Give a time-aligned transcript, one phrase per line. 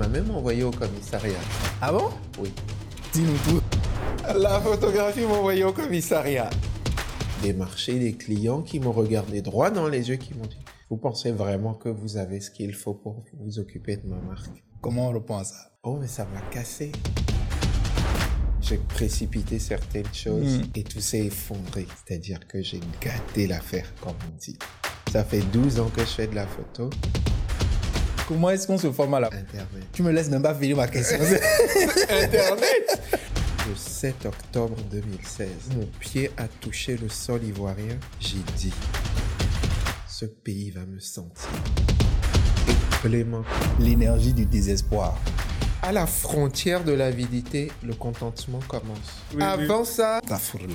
[0.00, 1.38] m'a même envoyé au commissariat.
[1.82, 2.08] Ah bon?
[2.38, 2.50] Oui.
[3.12, 3.60] Dis-nous tout.
[4.38, 6.48] La photographie m'a envoyé au commissariat.
[7.42, 10.56] Des marchés, des clients qui m'ont regardé droit dans les yeux, qui m'ont dit
[10.88, 14.64] Vous pensez vraiment que vous avez ce qu'il faut pour vous occuper de ma marque?
[14.80, 16.92] Comment on répond à ça Oh, mais ça m'a cassé.
[18.62, 20.62] J'ai précipité certaines choses Mm.
[20.76, 21.86] et tout s'est effondré.
[22.06, 24.58] C'est-à-dire que j'ai gâté l'affaire, comme on dit.
[25.12, 26.88] Ça fait 12 ans que je fais de la photo.
[28.30, 29.26] Comment est-ce qu'on se forme à la...
[29.26, 29.88] Internet.
[29.92, 31.18] Tu me laisses même pas finir ma question.
[32.08, 33.02] Internet
[33.68, 37.96] Le 7 octobre 2016, mon pied a touché le sol ivoirien.
[38.20, 38.72] J'ai dit,
[40.06, 41.48] ce pays va me sentir.
[43.02, 43.42] Clément,
[43.80, 45.18] L'énergie du désespoir.
[45.82, 49.24] à la frontière de l'avidité, le contentement commence.
[49.40, 50.74] Avant ça, Astaghfirullah.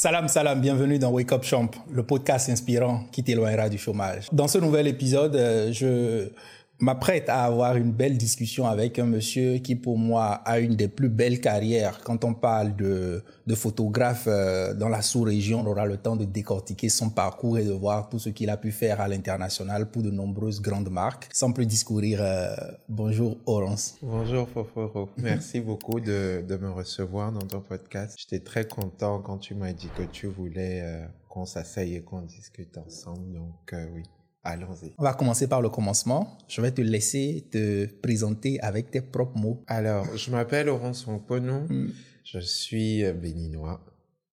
[0.00, 4.28] Salam, salam, bienvenue dans Wake Up Champ, le podcast inspirant qui t'éloignera du chômage.
[4.32, 6.30] Dans ce nouvel épisode, euh, je
[6.80, 10.88] m'apprête à avoir une belle discussion avec un monsieur qui pour moi a une des
[10.88, 12.00] plus belles carrières.
[12.02, 16.24] Quand on parle de, de photographe euh, dans la sous-région, on aura le temps de
[16.24, 20.02] décortiquer son parcours et de voir tout ce qu'il a pu faire à l'international pour
[20.02, 21.28] de nombreuses grandes marques.
[21.32, 22.54] Sans plus discourir, euh,
[22.88, 23.96] bonjour Orance.
[24.02, 25.10] Bonjour Foforo.
[25.16, 28.16] Merci beaucoup de, de me recevoir dans ton podcast.
[28.18, 32.22] J'étais très content quand tu m'as dit que tu voulais euh, qu'on s'asseye et qu'on
[32.22, 33.32] discute ensemble.
[33.32, 34.02] Donc euh, oui,
[34.42, 34.92] allons-y.
[34.98, 36.38] On va commencer par le commencement.
[36.48, 39.64] Je vais te laisser te présenter avec tes propres mots.
[39.66, 41.60] Alors, je m'appelle Laurence Wampono.
[41.68, 41.90] Mm.
[42.24, 43.80] Je suis euh, béninois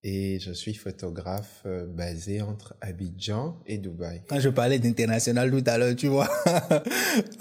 [0.03, 4.21] et je suis photographe euh, basé entre Abidjan et Dubaï.
[4.27, 6.29] Quand je parlais d'international tout à l'heure, tu vois.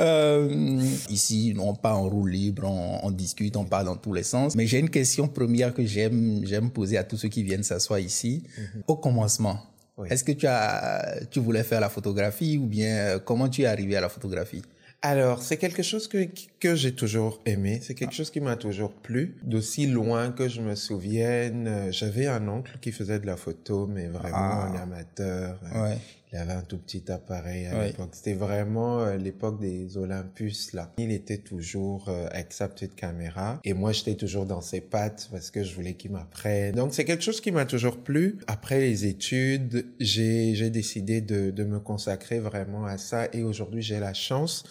[0.00, 4.22] Euh, ici, on part en roue libre, on, on discute, on part dans tous les
[4.22, 4.54] sens.
[4.54, 7.98] Mais j'ai une question première que j'aime, j'aime poser à tous ceux qui viennent s'asseoir
[7.98, 8.44] ici.
[8.86, 9.58] Au commencement,
[9.98, 10.08] Oui.
[10.10, 13.66] est-ce que tu as, tu voulais faire la photographie ou bien euh, comment tu es
[13.66, 14.62] arrivé à la photographie?
[15.02, 16.26] Alors, c'est quelque chose que,
[16.58, 19.36] que j'ai toujours aimé, c'est quelque chose qui m'a toujours plu.
[19.42, 23.86] D'aussi loin que je me souvienne, euh, j'avais un oncle qui faisait de la photo,
[23.86, 24.72] mais vraiment Ah.
[24.74, 25.60] un amateur.
[25.74, 25.98] Euh, Ouais.
[26.36, 28.10] Il avait un tout petit appareil à l'époque.
[28.12, 30.92] C'était vraiment euh, l'époque des Olympus, là.
[30.98, 33.58] Il était toujours euh, avec sa petite caméra.
[33.64, 36.74] Et moi, j'étais toujours dans ses pattes parce que je voulais qu'il m'apprenne.
[36.74, 38.38] Donc, c'est quelque chose qui m'a toujours plu.
[38.48, 43.28] Après les études, j'ai j'ai décidé de, de me consacrer vraiment à ça.
[43.32, 44.64] Et aujourd'hui, j'ai la chance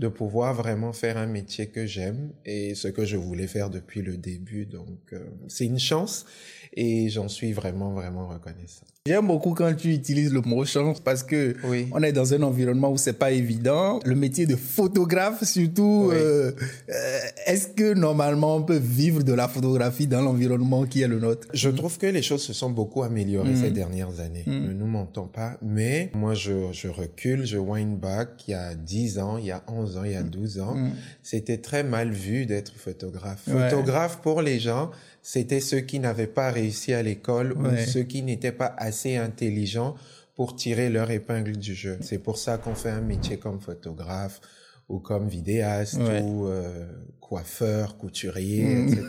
[0.00, 4.00] de pouvoir vraiment faire un métier que j'aime et ce que je voulais faire depuis
[4.00, 4.64] le début.
[4.64, 6.24] Donc, euh, c'est une chance
[6.72, 8.84] et j'en suis vraiment, vraiment reconnaissant.
[9.06, 11.88] J'aime beaucoup quand tu utilises le mot chance parce que Oui.
[11.90, 13.98] on est dans un environnement où c'est pas évident.
[14.04, 16.16] Le métier de photographe, surtout, Oui.
[16.18, 16.52] euh,
[16.90, 21.18] euh, est-ce que normalement on peut vivre de la photographie dans l'environnement qui est le
[21.18, 21.48] nôtre?
[21.54, 23.62] Je trouve que les choses se sont beaucoup améliorées Mm.
[23.62, 24.44] ces dernières années.
[24.46, 24.66] Mm.
[24.68, 25.56] Ne nous mentons pas.
[25.62, 28.28] Mais moi, je, je recule, je wind back.
[28.48, 30.74] Il y a 10 ans, il y a 11 ans, il y a 12 ans,
[30.74, 30.90] Mm.
[31.22, 33.44] c'était très mal vu d'être photographe.
[33.48, 33.70] Ouais.
[33.70, 34.90] Photographe, pour les gens,
[35.22, 37.82] c'était ceux qui n'avaient pas réussi à l'école Ouais.
[37.84, 39.94] ou ceux qui n'étaient pas assez intelligents
[40.34, 41.98] pour tirer leur épingle du jeu.
[42.00, 44.40] C'est pour ça qu'on fait un métier comme photographe
[44.88, 46.20] ou comme vidéaste Ouais.
[46.22, 46.86] ou euh,
[47.20, 48.88] coiffeur, couturier, Mm.
[48.88, 49.04] etc.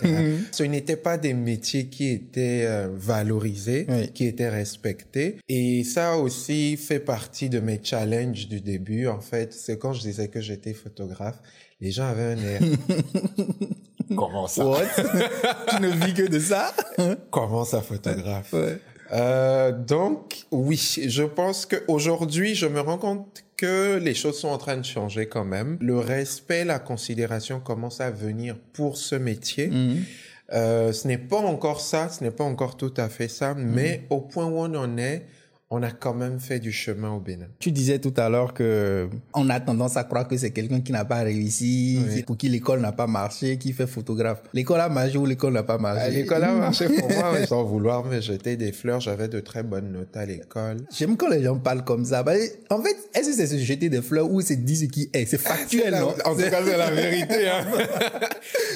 [0.52, 4.12] Ce n'étaient pas des métiers qui étaient euh, valorisés, Oui.
[4.12, 5.38] qui étaient respectés.
[5.50, 9.08] Et ça aussi fait partie de mes challenges du début.
[9.08, 11.42] En fait, c'est quand je disais que j'étais photographe,
[11.80, 12.62] les gens avaient un air.
[14.16, 14.82] Comment ça What?
[15.70, 16.74] Tu ne vis que de ça?
[17.30, 18.54] Comment ça, photographe?
[18.54, 18.80] Ouais.
[19.14, 24.58] Euh, donc, oui, je pense qu'aujourd'hui, je me rends compte que les choses sont en
[24.58, 25.78] train de changer quand même.
[25.82, 29.68] Le respect, la considération commence à venir pour ce métier.
[29.68, 30.04] Mhm.
[30.54, 34.06] Euh, ce n'est pas encore ça, ce n'est pas encore tout à fait ça, mais
[34.10, 35.26] au point où on en est,
[35.74, 37.46] on a quand même fait du chemin au Bénin.
[37.60, 40.92] Tu disais tout à l'heure que on a tendance à croire que c'est quelqu'un qui
[40.92, 42.24] n'a pas réussi, Oui.
[42.24, 44.42] pour qui l'école n'a pas marché, qui fait photographe.
[44.54, 46.02] L'école a marché ou l'école n'a pas marché?
[46.02, 49.00] À l'école a marché pour moi, mais sans vouloir me jeter des fleurs.
[49.00, 50.78] J'avais de très bonnes notes à l'école.
[50.94, 52.22] J'aime quand les gens parlent comme ça.
[52.22, 52.34] Bah,
[52.70, 55.26] En fait, est-ce que c'est se jeter des fleurs ou c'est dire ce qui est?
[55.26, 56.14] C'est factuel, non?
[56.26, 57.48] En tout cas, c'est la vérité.
[57.48, 57.66] Hein.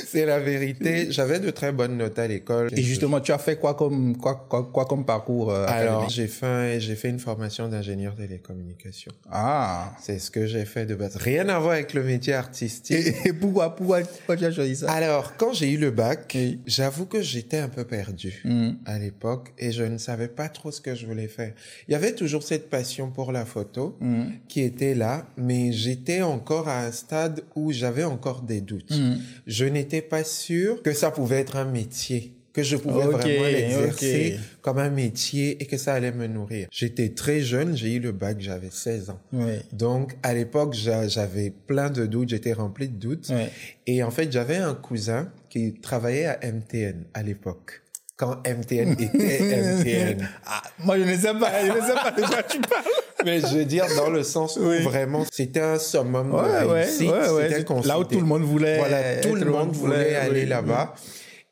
[0.07, 1.07] c'est la vérité.
[1.11, 2.69] J'avais de très bonnes notes à l'école.
[2.71, 6.27] Et justement, tu as fait quoi comme, quoi, quoi, quoi comme parcours euh, Alors, j'ai
[6.27, 9.11] fait, j'ai fait une formation d'ingénieur télécommunication.
[9.31, 11.15] Ah C'est ce que j'ai fait de base.
[11.17, 12.95] Rien à voir avec le métier artistique.
[13.25, 14.91] et, et pourquoi, pourquoi, pourquoi tu as choisi ça?
[14.91, 16.59] Alors, quand j'ai eu le bac, Oui.
[16.65, 18.73] j'avoue que j'étais un peu perdu Hmm.
[18.85, 21.53] à l'époque et je ne savais pas trop ce que je voulais faire.
[21.87, 24.25] Il y avait toujours cette passion pour la photo Hmm.
[24.47, 28.91] qui était là, mais j'étais encore à un stade où j'avais encore des doutes.
[28.91, 29.15] Hmm.
[29.47, 34.39] Je n'étais pas sûr que ça pouvait être un métier que je pouvais vraiment l'exercer
[34.61, 36.67] comme un métier et que ça allait me nourrir.
[36.71, 39.19] J'étais très jeune, j'ai eu le bac, j'avais 16 ans.
[39.33, 39.57] Oui.
[39.73, 43.27] Donc, à l'époque, j'a- j'avais plein de doutes, j'étais rempli de doutes.
[43.29, 43.43] Oui.
[43.87, 47.81] Et en fait, j'avais un cousin qui travaillait à MTN à l'époque.
[48.17, 50.27] Quand MTN était MTN.
[50.45, 52.83] Ah, moi, je ne sais pas, je ne sais pas de quoi tu parles.
[53.25, 54.81] Mais je veux dire, dans le sens où Oui.
[54.83, 56.41] vraiment, c'était un summum de Ouais,
[56.71, 57.09] ouais, réussite.
[57.11, 58.77] ouais, Là où tout le monde voulait.
[58.77, 60.95] Voilà, tout le monde voulait aller oui, là-bas.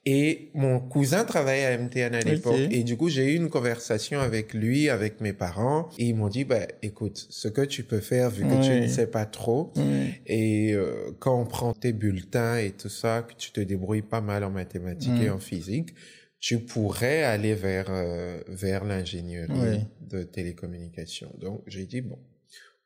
[0.06, 2.60] Et mon cousin travaillait à MTN à l'époque.
[2.72, 5.88] Et du coup, j'ai eu une conversation avec lui, avec mes parents.
[5.98, 8.88] Et ils m'ont dit, bah, écoute, ce que tu peux faire, vu que tu ne
[8.88, 10.14] sais pas trop, Oui.
[10.26, 14.20] et euh, quand on prend tes bulletins et tout ça, que tu te débrouilles pas
[14.20, 15.94] mal en mathématiques et en physique,
[16.42, 21.34] tu pourrais aller vers, euh, vers l'ingénierie de télécommunications.
[21.40, 22.20] Donc, j'ai dit, bon,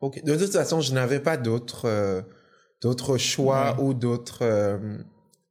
[0.02, 0.24] ok.
[0.24, 2.22] De toute façon, je n'avais pas d'autres euh,
[2.80, 4.44] d'autres choix ou d'autres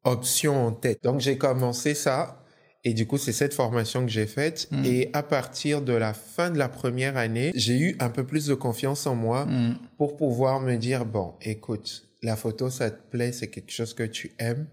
[0.06, 1.02] options en tête.
[1.02, 2.42] Donc, j'ai commencé ça.
[2.84, 4.68] Et du coup, c'est cette formation que j'ai faite.
[4.70, 4.84] Mm.
[4.84, 8.46] Et à partir de la fin de la première année, j'ai eu un peu plus
[8.46, 9.74] de confiance en moi Mm.
[9.98, 14.04] pour pouvoir me dire, bon, écoute, la photo, ça te plaît, c'est quelque chose que
[14.04, 14.66] tu aimes.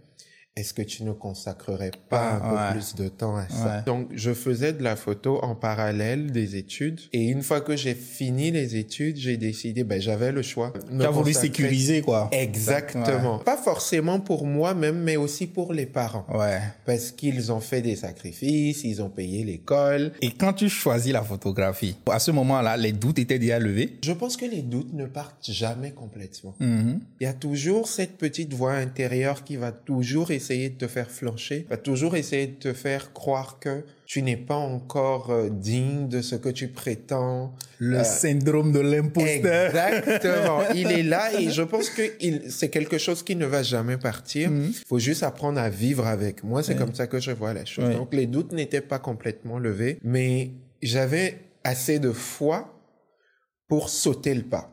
[0.55, 3.65] Est-ce que tu ne consacrerais pas un peu plus de temps à ça?
[3.65, 3.83] Ouais.
[3.87, 7.01] Donc, je faisais de la photo en parallèle des études.
[7.11, 10.71] Et une fois que j'ai fini les études, j'ai décidé, ben, j'avais le choix.
[10.87, 12.29] de me Tu as voulu sécuriser, quoi.
[12.31, 13.39] Exactement.
[13.39, 16.27] Pas forcément pour moi-même, mais aussi pour les parents.
[16.31, 16.59] Ouais.
[16.85, 20.11] Parce qu'ils ont fait des sacrifices, ils ont payé l'école.
[20.21, 23.97] Et quand tu choisis la photographie, à ce moment-là, les doutes étaient déjà levés?
[24.03, 26.53] Je pense que les doutes ne partent jamais complètement.
[26.59, 26.99] Mhm.
[27.21, 31.09] Il y a toujours cette petite voix intérieure qui va toujours essayer de te faire
[31.09, 36.07] flancher, va toujours essayer de te faire croire que tu n'es pas encore euh, digne
[36.07, 37.53] de ce que tu prétends.
[37.79, 39.67] Le Euh, syndrome de l'imposteur.
[39.75, 40.61] Exactement.
[40.75, 42.01] il est là et je pense que
[42.49, 44.49] c'est quelque chose qui ne va jamais partir.
[44.49, 44.73] Il Mhm.
[44.87, 46.43] faut juste apprendre à vivre avec.
[46.43, 46.79] Moi, c'est Ouais.
[46.79, 47.85] comme ça que je vois la chose.
[47.89, 47.95] Ouais.
[47.95, 50.51] Donc, les doutes n'étaient pas complètement levés, mais
[50.81, 52.69] j'avais assez de foi
[53.67, 54.69] pour sauter le pas.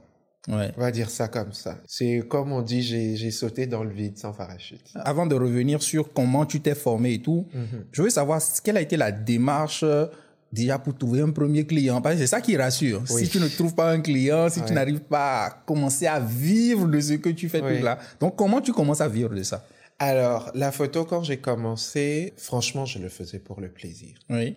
[0.50, 0.73] Ouais.
[0.76, 1.79] On va dire ça comme ça.
[1.87, 4.85] C'est comme on dit, j'ai sauté dans le vide sans parachute.
[4.97, 7.85] Avant de revenir sur comment tu t'es formé et tout, Mhm.
[7.93, 10.06] je veux savoir quelle a été la démarche euh,
[10.52, 12.00] déjà pour trouver un premier client?
[12.02, 13.02] Parce que c'est ça qui rassure.
[13.11, 13.25] Oui.
[13.25, 16.87] Si tu ne trouves pas un client, si tu n'arrives pas à commencer à vivre
[16.88, 17.79] de ce que tu fais Oui.
[17.79, 17.99] tout là.
[18.19, 19.64] Donc, comment tu commences à vivre de ça?
[20.00, 24.17] Alors, la photo, quand j'ai commencé, franchement, je le faisais pour le plaisir.
[24.31, 24.56] Oui.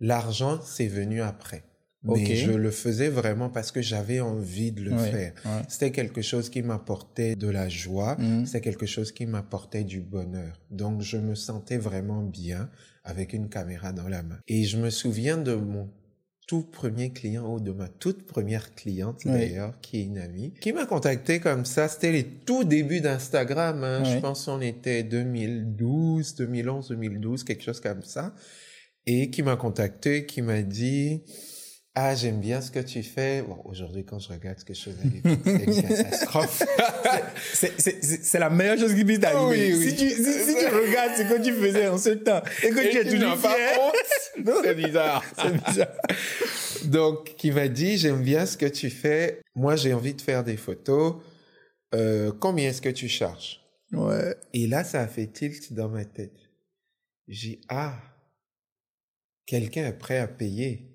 [0.00, 1.62] L'argent, c'est venu après.
[2.04, 5.32] Mais je le faisais vraiment parce que j'avais envie de le Ouais, faire.
[5.44, 5.62] ouais.
[5.68, 8.44] C'était quelque chose qui m'apportait de la joie, Mhm.
[8.46, 10.60] c'était quelque chose qui m'apportait du bonheur.
[10.70, 12.68] Donc je me sentais vraiment bien
[13.04, 14.38] avec une caméra dans la main.
[14.48, 15.88] Et je me souviens de mon
[16.48, 19.30] tout premier client ou de ma toute première cliente Oui.
[19.32, 21.86] d'ailleurs, qui est une amie, qui m'a contacté comme ça.
[21.88, 23.84] C'était les tout débuts d'Instagram.
[23.84, 24.02] hein.
[24.04, 24.10] Oui.
[24.12, 28.34] Je pense qu'on était 2012, 2011, 2012, quelque chose comme ça.
[29.06, 31.22] Et qui m'a contacté, qui m'a dit
[31.94, 33.42] ah, j'aime bien ce que tu fais.
[33.42, 36.62] Bon, aujourd'hui, quand je regarde ce que je faisais à c'est une catastrophe.
[37.52, 39.72] C'est- la meilleure chose qui puisse t'arriver.
[39.74, 39.90] Oui, oui.
[39.90, 42.90] Si, tu, si, si tu regardes ce que tu faisais en ce temps et que
[42.90, 43.78] tu es toujours fier.
[44.64, 45.22] C'est bizarre.
[45.36, 45.92] c'est bizarre.
[46.84, 49.42] Donc, qui m'a dit, j'aime bien ce que tu fais.
[49.54, 51.16] Moi, j'ai envie de faire des photos.
[51.94, 53.60] Euh, combien est-ce que tu charges?
[53.92, 54.34] Ouais.
[54.54, 56.32] Et là, ça a fait tilt dans ma tête.
[57.28, 57.92] J'ai dit, ah,
[59.44, 60.91] quelqu'un est prêt à payer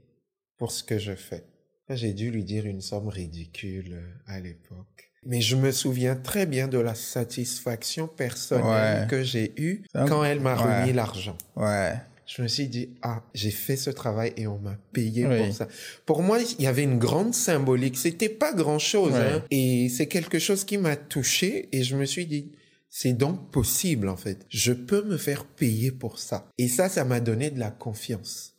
[0.57, 1.43] pour ce que je fais.
[1.89, 5.11] J'ai dû lui dire une somme ridicule euh, à l'époque.
[5.25, 9.07] Mais je me souviens très bien de la satisfaction personnelle Ouais.
[9.09, 10.81] que j'ai eue quand elle m'a Ouais.
[10.81, 11.37] remis l'argent.
[11.55, 11.93] Ouais.
[12.25, 15.45] Je me suis dit, ah, j'ai fait ce travail et on m'a payé Oui.
[15.45, 15.67] pour ça.
[16.05, 17.95] Pour moi, il y avait une grande symbolique.
[17.97, 19.19] C'était pas grand chose, Ouais.
[19.35, 19.43] hein.
[19.49, 22.51] Et c'est quelque chose qui m'a touché et je me suis dit,
[22.89, 24.45] c'est donc possible, en fait.
[24.49, 26.49] Je peux me faire payer pour ça.
[26.57, 28.55] Et ça, ça m'a donné de la confiance.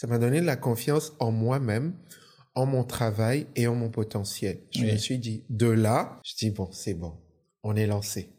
[0.00, 1.92] Ça m'a donné de la confiance en moi-même,
[2.54, 4.60] en mon travail et en mon potentiel.
[4.70, 4.92] Je Oui.
[4.92, 7.14] me suis dit, de là, je dis, bon, c'est bon.
[7.64, 8.30] On est lancé.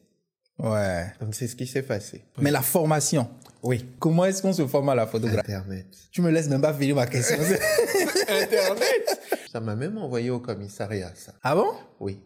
[0.57, 1.07] Ouais.
[1.19, 2.23] Donc, c'est ce qui s'est passé.
[2.37, 3.29] Mais la formation,
[3.61, 3.85] Oui.
[3.99, 5.87] comment est-ce qu'on se forme à la photographie Internet.
[6.13, 7.35] Tu me laisses même pas finir ma question.
[8.41, 9.19] Internet.
[9.51, 11.33] Ça m'a même envoyé au commissariat, ça.
[11.43, 11.73] ah bon?
[11.99, 12.19] Oui.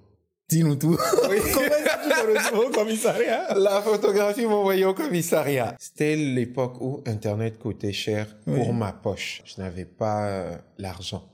[0.50, 0.98] Dis-nous tout.
[1.30, 1.38] Oui.
[1.54, 1.66] comment
[2.36, 3.54] est-ce que tu au commissariat?
[3.56, 5.76] La photographie m'a envoyé au commissariat.
[5.80, 8.74] C'était l'époque où Internet coûtait cher pour Oui.
[8.76, 9.42] ma poche.
[9.46, 11.30] Je n'avais pas euh, l'argent.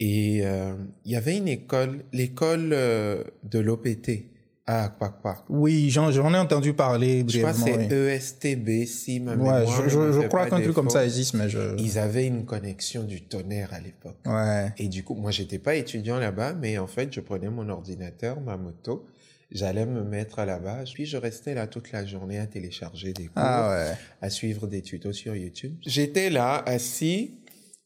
[0.00, 0.74] Et euh,
[1.04, 4.31] il y avait une école, l'école euh, de l'OPT
[4.66, 5.44] à Aquaqua.
[5.48, 7.94] Oui, j'en j'en ai entendu parler Je crois que c'est oui.
[7.94, 11.76] ESTB, si ma Ouais, mémoire je, je, crois qu'un truc comme ça existe, mais je.
[11.78, 14.18] Ils avaient une connexion du tonnerre à l'époque.
[14.24, 14.72] Ouais.
[14.78, 18.40] Et du coup, moi, j'étais pas étudiant là-bas, mais en fait, je prenais mon ordinateur,
[18.40, 19.06] ma moto,
[19.54, 23.32] J'allais me mettre là-bas, puis je restais là toute la journée à télécharger des cours,
[23.36, 23.96] Ah ouais.
[24.22, 25.74] à suivre des tutos sur YouTube.
[25.84, 27.34] J'étais là, assis,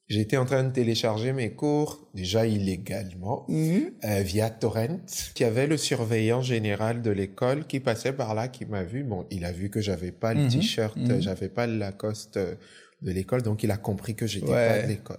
[0.08, 3.90] j'étais en train de télécharger mes cours, déjà illégalement, Mhm.
[4.04, 5.00] euh, via Torrent.
[5.36, 9.02] Il y avait le surveillant général de l'école qui passait par là, qui m'a vu.
[9.04, 11.20] Bon, il a vu que j'avais pas le Mhm, t-shirt, mhm.
[11.20, 12.54] j'avais pas le Lacoste euh,
[13.02, 14.68] de l'école, donc il a compris que j'étais Ouais.
[14.68, 15.18] pas de l'école.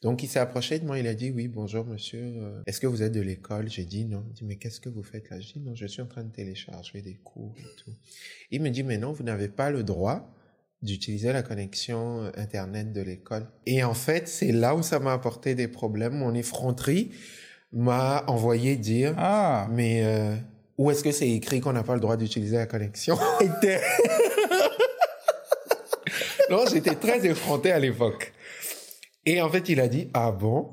[0.00, 2.86] Donc il s'est approché de moi, il a dit oui bonjour monsieur, euh, est-ce que
[2.86, 3.68] vous êtes de l'école?
[3.68, 4.22] J'ai dit non.
[4.28, 5.40] Il dit mais qu'est-ce que vous faites là?
[5.40, 7.90] J'ai dit non, je suis en train de télécharger des cours et tout.
[8.52, 10.32] Il me dit mais non, vous n'avez pas le droit
[10.82, 13.46] d'utiliser la connexion euh, internet de l'école.
[13.66, 16.14] Et en fait, c'est là où ça m'a apporté des problèmes.
[16.14, 17.10] Mon effronterie
[17.72, 19.68] m'a envoyé dire Ah.
[19.70, 20.34] mais euh,
[20.78, 23.18] où est-ce que c'est écrit qu'on n'a pas le droit d'utiliser la connexion?
[26.50, 28.32] Non, j'étais très effronté à l'époque.
[29.26, 30.72] Et en fait, il a dit, ah bon?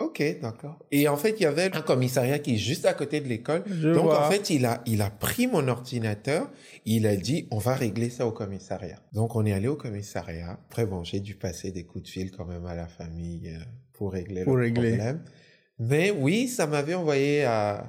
[0.00, 0.78] Ok, d'accord.
[0.90, 3.62] Et en fait, il y avait un commissariat qui est juste à côté de l'école.
[3.82, 4.26] Donc, vois.
[4.26, 6.50] en fait, il a, il a pris mon ordinateur.
[6.84, 8.98] Il a dit, on va régler ça au commissariat.
[9.12, 10.58] Donc, on est allé au commissariat.
[10.68, 13.60] Après, bon, j'ai dû passer des coups de fil quand même à la famille euh,
[13.92, 14.90] pour régler Pour le régler.
[14.96, 15.22] problème.
[15.78, 17.86] Mais oui, ça m'avait envoyé à,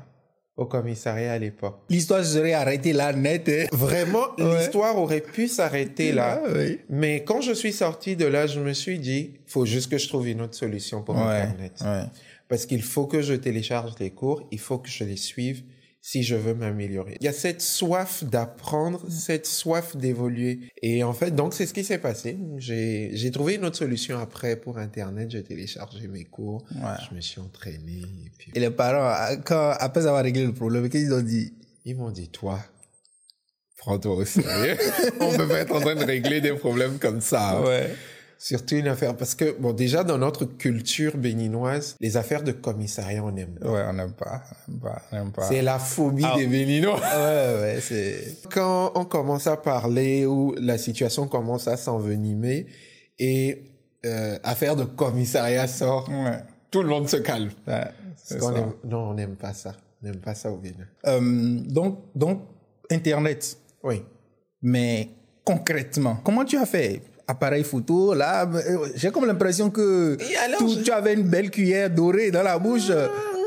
[0.55, 1.79] au commissariat à l'époque.
[1.89, 3.50] L'histoire serait arrêtée là, net.
[3.50, 3.65] hein.
[3.72, 4.60] Vraiment, Ouais.
[4.60, 6.41] l'histoire aurait pu s'arrêter là.
[6.45, 6.79] Ah, oui.
[6.89, 10.07] Mais quand je suis sorti de là, je me suis dit, faut juste que je
[10.07, 11.74] trouve une autre solution pour Ouais, Internet.
[11.83, 12.03] ouais.
[12.50, 15.63] Parce qu'il faut que je télécharge les cours, il faut que je les suive
[16.05, 17.15] si je veux m'améliorer.
[17.22, 20.60] Il y a cette soif d'apprendre, cette soif d'évoluer.
[20.81, 22.38] Et en fait, donc c'est ce qui s'est passé.
[22.57, 25.31] J'ai j'ai trouvé une autre solution après pour Internet.
[25.31, 26.98] J'ai téléchargé mes cours, Ouais.
[27.10, 28.01] je me suis entraîné.
[28.25, 31.22] Et puis, Et les parents, ah, quand, après avoir réglé le problème, qu'est-ce qu'ils ont
[31.22, 31.53] dit?
[31.86, 32.60] Ils m'ont dit, toi,
[33.77, 34.77] prends-toi au sérieux.
[35.22, 37.60] On peut pas être en train de régler des problèmes comme ça.
[37.60, 37.88] hein.
[38.45, 43.23] Surtout une affaire, parce que, bon, déjà, dans notre culture béninoise, les affaires de commissariat,
[43.23, 43.69] on n'aime pas.
[43.71, 44.43] Ouais, on n'aime pas.
[44.67, 45.01] On n'aime pas.
[45.13, 45.47] on pas.
[45.47, 46.35] C'est la phobie Ah.
[46.38, 47.00] des Béninois.
[47.15, 48.35] Ouais, ouais, c'est.
[48.51, 52.65] Quand on commence à parler ou la situation commence à s'envenimer
[53.17, 53.63] et
[54.05, 56.39] euh, affaire de commissariat sort, Ouais.
[56.69, 57.50] tout le monde se calme.
[57.65, 57.88] ouais
[58.31, 59.71] aime- non, on n'aime pas ça.
[60.01, 60.85] On n'aime pas ça au Bénin.
[61.07, 62.41] Euh, donc, donc,
[62.91, 63.57] Internet.
[63.83, 64.03] Oui.
[64.62, 65.07] Mais
[65.45, 70.81] concrètement, comment tu as fait Appareil photo, là, euh, j'ai comme l'impression que alors, je-
[70.81, 72.91] tu avais une belle cuillère dorée dans la bouche.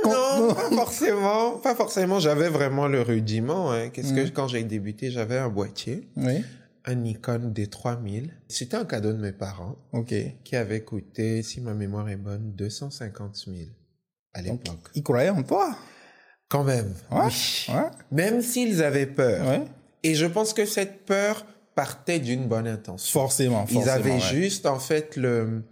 [0.02, 1.50] Con- Non, pas forcément.
[1.59, 2.18] Pas forcément.
[2.21, 3.73] J'avais vraiment le rudiment.
[3.73, 3.90] Hein.
[3.90, 6.42] Qu'est-ce que quand j'ai débuté, j'avais un boîtier, Oui,
[6.87, 8.30] un Nikon D3000.
[8.49, 9.76] C'était un cadeau de mes parents.
[9.92, 10.14] ok.
[10.45, 13.59] qui avait coûté, si ma mémoire est bonne, 250 000
[14.33, 14.90] à l'époque.
[14.95, 15.76] ils croyaient en toi?
[16.49, 16.95] Quand même.
[17.11, 17.66] Ouais, Oui.
[17.75, 19.47] ouais, Même s'ils avaient peur.
[19.47, 19.64] ouais.
[20.02, 21.45] Et je pense que cette peur
[21.76, 23.12] partait d'une bonne intention.
[23.21, 23.83] Forcément, forcément.
[23.85, 24.21] Ils avaient ouais.
[24.21, 25.62] juste, en fait, le,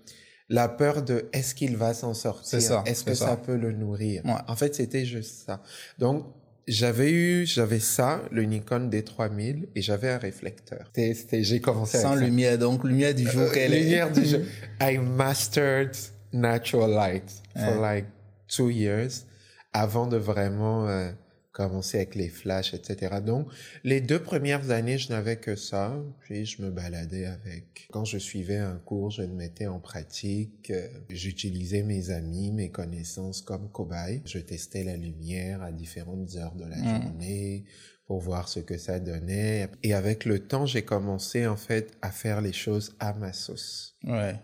[0.48, 2.46] la peur de est-ce qu'il va s'en sortir?
[2.48, 3.30] C'est ça, Est-ce que ça.
[3.30, 3.36] ça.
[3.36, 4.22] peut le nourrir?
[4.24, 4.32] Ouais.
[4.46, 5.60] En fait, c'était juste ça.
[5.98, 6.26] Donc,
[6.68, 10.90] j'avais eu, j'avais ça, le Nikon D3000, et j'avais un réflecteur.
[10.94, 12.24] C'était- J'ai commencé Sans avec ça.
[12.26, 13.80] lumière, donc lumière du jour Euh, qu'elle est.
[13.80, 14.40] lumière du jour.
[14.80, 15.96] I mastered
[16.32, 18.06] natural light for like
[18.48, 19.24] two years
[19.72, 21.10] avant de vraiment euh,
[21.54, 23.20] commencer avec les flashs, etc.
[23.24, 23.48] Donc,
[23.84, 25.96] les deux premières années, je n'avais que ça.
[26.20, 27.86] Puis, je me baladais avec.
[27.92, 30.70] Quand je suivais un cours, je le mettais en pratique.
[30.70, 34.20] Euh, J'utilisais mes amis, mes connaissances comme cobaye.
[34.26, 37.02] Je testais la lumière à différentes heures de la Mm.
[37.02, 37.64] journée
[38.06, 39.68] pour voir ce que ça donnait.
[39.82, 43.96] Et avec le temps, j'ai commencé en fait à faire les choses à ma sauce.
[44.04, 44.34] Ouais.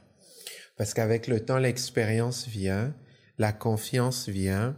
[0.77, 2.95] Parce qu'avec le temps, l'expérience vient,
[3.37, 4.77] la confiance vient,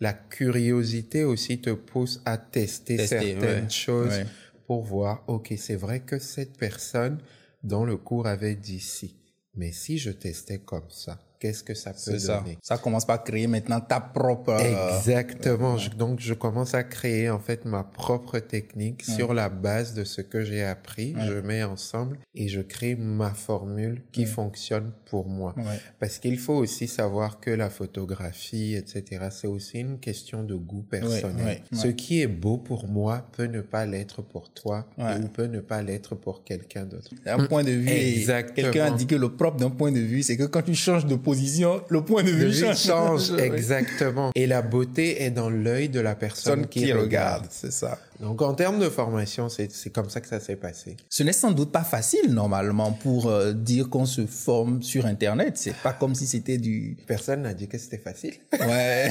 [0.00, 4.26] la curiosité aussi te pousse à tester, Tester, certaines ouais, choses ouais.
[4.66, 7.18] pour voir, ok, c'est vrai que cette personne
[7.62, 9.16] dans le cours avait dit si,
[9.54, 12.38] mais si je testais comme ça, qu'est-ce que ça peut C'est ça.
[12.38, 12.58] donner?
[12.62, 14.50] Ça commence par créer maintenant ta propre.
[14.52, 15.76] euh, Exactement.
[15.78, 20.04] Je- donc, je commence à créer en fait ma propre technique sur la base de
[20.04, 21.14] ce que j'ai appris.
[21.26, 25.54] Je mets ensemble et je crée ma formule qui fonctionne pour moi.
[25.56, 25.64] Ouais.
[25.98, 30.82] Parce qu'il faut aussi savoir que la photographie, etc., c'est aussi une question de goût
[30.82, 31.44] personnel.
[31.44, 31.94] ouais, Ce ouais.
[31.94, 35.16] qui est beau pour moi peut ne pas l'être pour toi Ouais.
[35.22, 37.10] ou peut ne pas l'être pour quelqu'un d'autre.
[37.26, 37.88] Un point de vue.
[37.88, 38.70] Exactement.
[38.70, 41.06] Quelqu'un a dit que le propre d'un point de vue, c'est que quand tu changes
[41.06, 42.78] de position, le point de vue change.
[42.78, 44.30] change, exactement.
[44.34, 47.46] Et la beauté est dans l'œil de la personne Personne qui, regarde.
[47.50, 47.98] c'est ça.
[48.20, 50.96] Donc, en termes de formation, c'est c'est comme ça que ça s'est passé.
[51.08, 55.56] Ce n'est sans doute pas facile normalement pour euh, dire qu'on se forme sur Internet.
[55.56, 56.96] C'est pas comme si c'était du.
[57.06, 58.34] Personne n'a dit que c'était facile.
[58.60, 59.10] Ouais.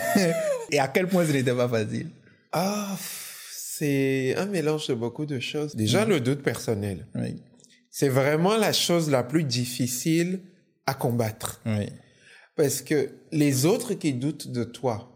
[0.71, 2.09] Et à quel point ce n'était pas facile?
[2.51, 2.95] Ah,
[3.51, 5.75] c'est un mélange de beaucoup de choses.
[5.75, 7.05] Déjà, le doute personnel.
[7.15, 7.41] Oui.
[7.89, 10.39] C'est vraiment la chose la plus difficile
[10.85, 11.61] à combattre.
[11.65, 11.88] Oui.
[12.60, 15.10] Parce que les autres qui doutent de toi,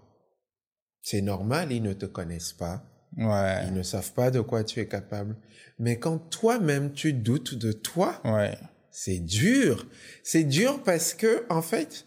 [1.01, 2.85] c'est normal, ils ne te connaissent pas.
[3.17, 3.67] Ouais.
[3.67, 5.35] Ils ne savent pas de quoi tu es capable.
[5.77, 8.57] Mais quand toi-même tu doutes de toi, Ouais.
[8.91, 9.85] c'est dur.
[10.23, 12.05] C'est dur parce que, en fait,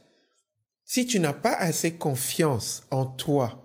[0.86, 3.62] si tu n'as pas assez confiance en toi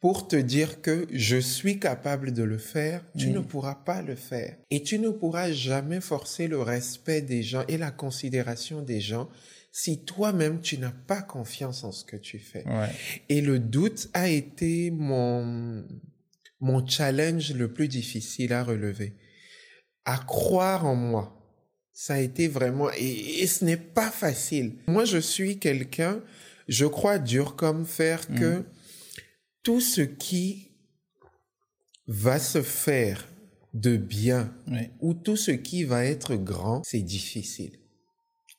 [0.00, 3.32] pour te dire que je suis capable de le faire, tu Mm.
[3.32, 4.56] ne pourras pas le faire.
[4.70, 9.28] Et tu ne pourras jamais forcer le respect des gens et la considération des gens
[9.72, 12.64] si toi-même tu n'as pas confiance en ce que tu fais.
[12.66, 12.90] Ouais.
[13.28, 15.86] Et le doute a été mon,
[16.60, 19.16] mon challenge le plus difficile à relever.
[20.04, 21.36] À croire en moi.
[21.92, 24.76] Ça a été vraiment, et, et ce n'est pas facile.
[24.86, 26.22] Moi, je suis quelqu'un,
[26.66, 28.64] je crois dur comme fer que
[29.62, 30.70] tout ce qui
[32.06, 33.28] va se faire
[33.74, 34.52] de bien
[35.00, 37.79] ou tout ce qui va être grand, c'est difficile.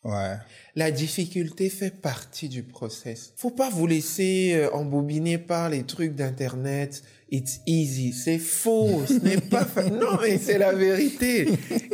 [0.04, 0.36] Ouais.
[0.76, 3.34] La difficulté fait partie du process.
[3.36, 7.04] Faut pas vous laisser euh, embobiner par les trucs d'internet.
[7.30, 8.12] It's easy.
[8.14, 9.04] C'est faux.
[9.08, 11.48] Ce n'est pas fa- Non, mais c'est la vérité.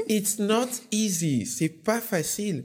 [0.08, 1.46] It's not easy.
[1.46, 2.64] C'est pas facile.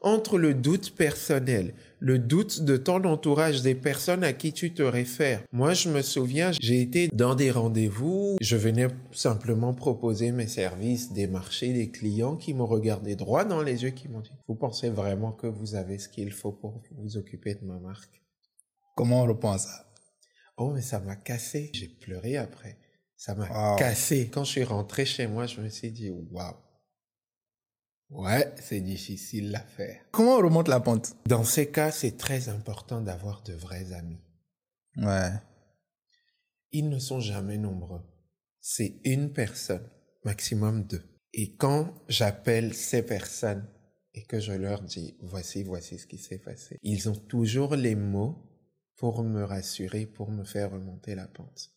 [0.00, 4.82] Entre le doute personnel, le doute de ton entourage, des personnes à qui tu te
[4.82, 5.42] réfères.
[5.52, 8.36] Moi, je me souviens, j'ai été dans des rendez-vous.
[8.42, 13.84] Je venais simplement proposer mes services, démarcher des clients qui m'ont regardé droit dans les
[13.84, 17.16] yeux, qui m'ont dit, vous pensez vraiment que vous avez ce qu'il faut pour vous
[17.16, 18.20] occuper de ma marque?
[18.96, 19.90] Comment on répond à ça?
[20.58, 21.70] Oh, mais ça m'a cassé.
[21.72, 22.76] J'ai pleuré après.
[23.16, 23.76] Ça m'a Wow.
[23.78, 24.28] cassé.
[24.30, 26.52] Quand je suis rentré chez moi, je me suis dit, waouh.
[28.10, 30.00] Ouais, c'est difficile à faire.
[30.12, 31.16] Comment on remonte la pente?
[31.26, 34.20] Dans ces cas, c'est très important d'avoir de vrais amis.
[34.96, 35.32] Ouais.
[36.72, 38.02] Ils ne sont jamais nombreux.
[38.60, 39.88] C'est une personne,
[40.24, 41.02] maximum deux.
[41.32, 43.68] Et quand j'appelle ces personnes
[44.12, 47.96] et que je leur dis, voici, voici ce qui s'est passé, ils ont toujours les
[47.96, 48.38] mots
[48.96, 51.70] pour me rassurer, pour me faire remonter la pente.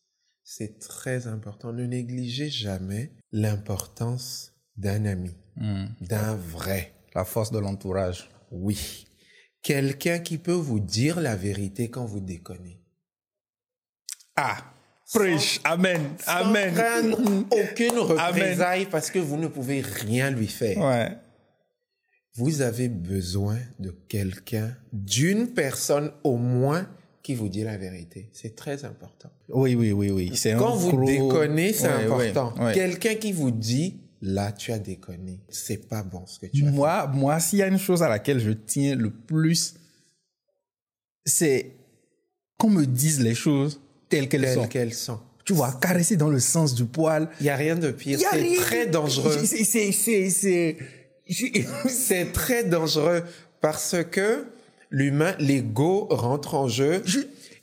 [0.44, 1.74] C'est très important.
[1.74, 5.86] Ne négligez jamais l'importance d'un ami, Hmm.
[6.02, 6.94] d'un vrai.
[7.16, 8.30] La force de l'entourage.
[8.52, 9.06] Oui.
[9.64, 12.80] Quelqu'un qui peut vous dire la vérité quand vous déconnez.
[14.36, 14.58] Ah!
[15.14, 15.60] Preach!
[15.64, 16.02] Amen!
[16.28, 16.70] Amen!
[16.76, 17.18] Sans craindre
[17.52, 20.78] aucune représailles parce que vous ne pouvez rien lui faire.
[20.78, 21.18] Ouais.
[22.36, 26.88] Vous avez besoin de quelqu'un, d'une personne au moins
[27.24, 28.30] qui vous dit la vérité.
[28.32, 29.30] C'est très important.
[29.50, 30.32] Oui, oui, oui, oui.
[30.58, 32.64] Quand vous gros- déconnez, c'est Ouais, ouais, important.
[32.64, 32.74] ouais.
[32.74, 35.40] Quelqu'un qui vous dit, là, tu as déconné.
[35.50, 36.72] C'est pas bon ce que tu as fait.
[36.72, 39.76] Moi, moi, s'il y a une chose à laquelle je tiens le plus,
[41.26, 41.76] c'est
[42.58, 44.68] qu'on me dise les choses telles qu'elles sont.
[44.94, 45.20] Sont.
[45.46, 47.30] Tu vois, caresser dans le sens du poil.
[47.40, 48.20] Il n'y a rien de pire.
[48.20, 49.38] Y C'est très dangereux.
[51.88, 53.24] C'est, très dangereux
[53.62, 54.46] parce que
[54.90, 57.20] l'humain, l'ego rentre en jeu Je-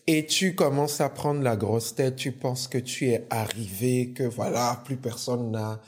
[0.07, 2.17] et tu commences à prendre la grosse tête.
[2.17, 5.81] Tu penses que tu es arrivé, que voilà, plus personne n'a,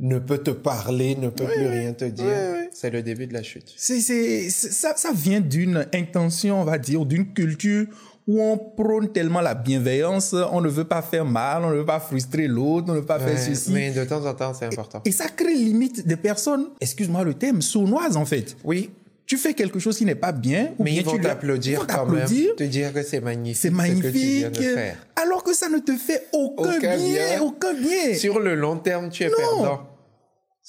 [0.00, 2.26] ne peut te parler, ne peut plus rien te dire.
[2.72, 3.72] C'est le début de la chute.
[3.76, 7.86] c'est, c'est, ça, ça vient d'une intention, on va dire, d'une culture
[8.26, 11.84] où on prône tellement la bienveillance, on ne veut pas faire mal, on ne veut
[11.86, 13.72] pas frustrer l'autre, on ne veut pas faire ceci.
[13.72, 15.02] mais de temps en temps, c'est important.
[15.04, 18.56] Et ça crée limite des personnes, excuse-moi le terme, sournoises en fait.
[18.62, 18.90] Oui,
[19.26, 22.06] Tu fais quelque chose qui n'est pas bien, ou mais bien ils vont t'applaudir quand
[22.06, 24.96] même, te dire que c'est magnifique, C'est ce que tu viens magnifique, de faire.
[25.16, 27.40] alors que ça ne te fait aucun, Aucun bien, bien.
[27.42, 28.14] aucun bien.
[28.14, 29.88] Sur le long terme, tu es perdant.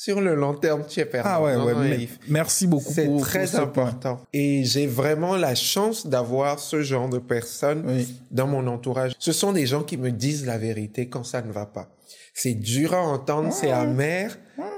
[0.04, 1.30] Sur le long terme, tu es perdant.
[1.32, 3.64] Ah ouais, Non, ouais, non, mais- il- merci beaucoup C'est très pour ce point.
[3.66, 4.20] important.
[4.34, 8.08] Et j'ai vraiment la chance d'avoir ce genre de personnes Oui.
[8.32, 9.12] dans mon entourage.
[9.20, 11.88] Ce sont des gens qui me disent la vérité quand ça ne va pas.
[12.34, 14.36] C'est dur à entendre, c'est amer,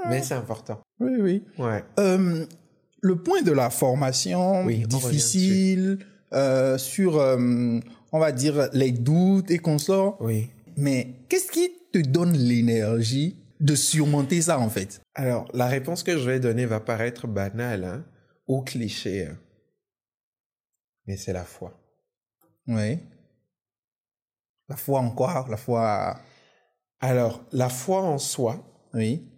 [0.10, 0.82] mais c'est important.
[1.00, 1.44] Oui, oui.
[1.58, 1.86] Ouais.
[2.02, 2.46] Euh,
[3.00, 6.00] le point de la formation Oui, difficile
[6.34, 7.80] euh, sur, euh,
[8.12, 10.18] on va dire, les doutes et consorts.
[10.20, 10.50] Oui.
[10.76, 16.18] Mais qu'est-ce qui te donne l'énergie de surmonter ça en fait Alors, la réponse que
[16.18, 18.06] je vais donner va paraître banale, hein,
[18.48, 19.38] ou cliché, hein.
[21.08, 21.80] mais c'est la foi.
[22.68, 23.00] Oui.
[24.68, 25.46] La foi en quoi?
[25.50, 26.20] La foi.
[27.00, 29.30] Alors, la foi en soi Oui.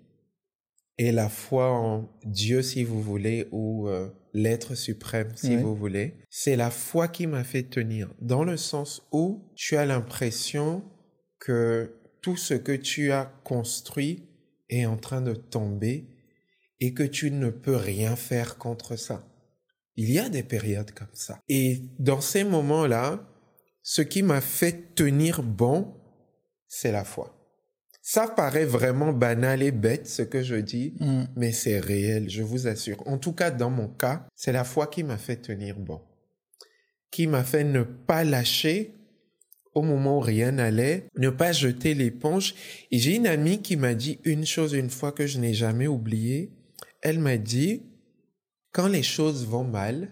[0.98, 5.62] et la foi en Dieu, si vous voulez, ou euh, l'être suprême, si Oui.
[5.62, 9.86] vous voulez, c'est la foi qui m'a fait tenir, dans le sens où tu as
[9.86, 10.84] l'impression
[11.40, 14.28] que tout ce que tu as construit
[14.68, 16.08] est en train de tomber
[16.80, 19.24] et que tu ne peux rien faire contre ça.
[19.96, 21.40] Il y a des périodes comme ça.
[21.50, 23.24] Et dans ces moments-là,
[23.84, 25.94] ce qui m'a fait tenir bon,
[26.68, 27.32] c'est la foi.
[28.02, 31.26] Ça paraît vraiment banal et bête ce que je dis, Mm.
[31.36, 33.08] mais c'est réel, je vous assure.
[33.08, 36.02] En tout cas, dans mon cas, c'est la foi qui m'a fait tenir bon,
[37.12, 38.96] qui m'a fait ne pas lâcher
[39.76, 42.56] au moment où rien n'allait, ne pas jeter l'éponge.
[42.92, 45.88] Et j'ai une amie qui m'a dit une chose une fois que je n'ai jamais
[45.88, 46.52] oublié.
[47.02, 47.84] Elle m'a dit,
[48.72, 50.10] quand les choses vont mal,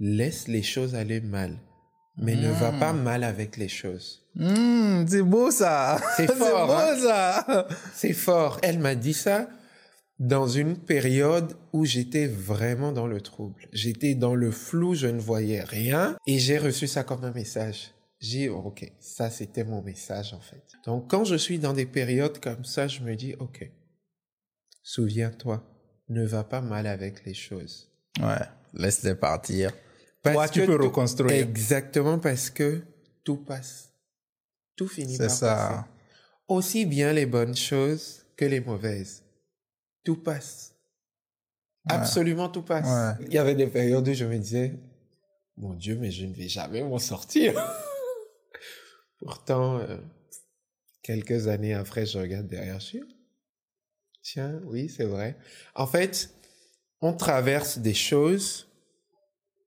[0.00, 1.58] laisse les choses aller mal,
[2.16, 4.26] mais ne va pas mal avec les choses.
[4.34, 6.00] Hmm, c'est beau ça.
[6.16, 6.66] C'est fort.
[6.66, 6.96] beau hein.
[7.00, 7.68] ça.
[7.94, 8.58] C'est fort.
[8.62, 9.48] Elle m'a dit ça
[10.18, 13.68] dans une période où j'étais vraiment dans le trouble.
[13.72, 17.92] J'étais dans le flou, je ne voyais rien et j'ai reçu ça comme un message.
[18.20, 20.62] J'ai dit, ok, ça c'était mon message en fait.
[20.84, 23.70] Donc quand je suis dans des périodes comme ça, je me dis, ok,
[24.82, 25.62] souviens-toi,
[26.08, 27.90] ne va pas mal avec les choses.
[28.20, 28.38] Ouais,
[28.74, 29.72] laisse-les partir.
[30.22, 31.32] Parce Toi, tu peux tout- reconstruire.
[31.46, 32.82] Exactement parce que
[33.24, 33.92] tout passe.
[34.76, 35.54] Tout finit par ça.
[35.56, 35.88] passer.
[36.48, 39.22] Aussi bien les bonnes choses que les mauvaises.
[40.04, 40.74] Tout passe.
[41.88, 43.18] Absolument tout passe.
[43.20, 43.26] Ouais.
[43.28, 44.74] Il y avait des périodes où je me disais,
[45.56, 47.54] mon Dieu, mais je ne vais jamais m'en sortir.
[49.18, 49.98] Pourtant, euh,
[51.02, 52.98] quelques années après, je regarde derrière, je
[54.22, 55.36] tiens, oui, c'est vrai.
[55.74, 56.34] En fait,
[57.00, 58.68] on traverse des choses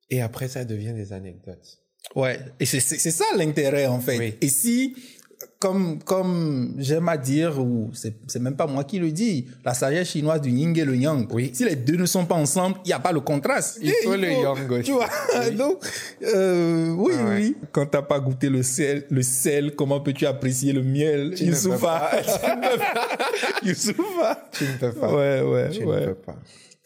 [0.09, 1.79] et après, ça devient des anecdotes.
[2.15, 4.17] Ouais, et c'est ça l'intérêt en fait.
[4.17, 4.37] Oui.
[4.41, 4.95] Et si,
[5.61, 9.73] comme comme j'aime à dire, ou c'est c'est même pas moi qui le dis, la
[9.75, 11.27] sagesse chinoise du yin et le yang.
[11.31, 11.51] Oui.
[11.53, 13.77] Si les deux ne sont pas ensemble, il n'y a pas le contraste.
[13.81, 14.83] Il faut le yang aussi.
[14.83, 15.07] Tu vois.
[15.57, 15.77] Donc,
[16.23, 17.35] euh, oui, Ah ouais.
[17.37, 17.55] oui.
[17.71, 21.33] Quand t'as pas goûté le sel, le sel, comment peux-tu apprécier le miel?
[21.37, 21.55] Tu ne peux.
[21.55, 22.11] Youssoufa.
[24.51, 25.13] Tu ne peux pas.
[25.13, 26.01] Ouais, ouais, Tu ouais.
[26.01, 26.35] ne peux pas.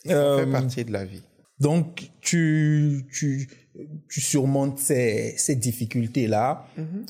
[0.06, 1.24] Ça Euh, fait partie de la vie.
[1.60, 3.48] Donc, tu, tu,
[4.08, 6.66] tu surmontes ces, ces difficultés-là.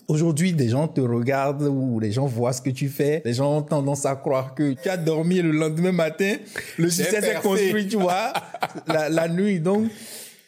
[0.08, 3.22] Aujourd'hui, des gens te regardent ou les gens voient ce que tu fais.
[3.26, 6.36] Les gens ont tendance à croire que tu as dormi le lendemain matin.
[6.78, 8.34] Le succès s'est construit, tu vois,
[8.88, 9.60] la, la nuit.
[9.60, 9.90] Donc,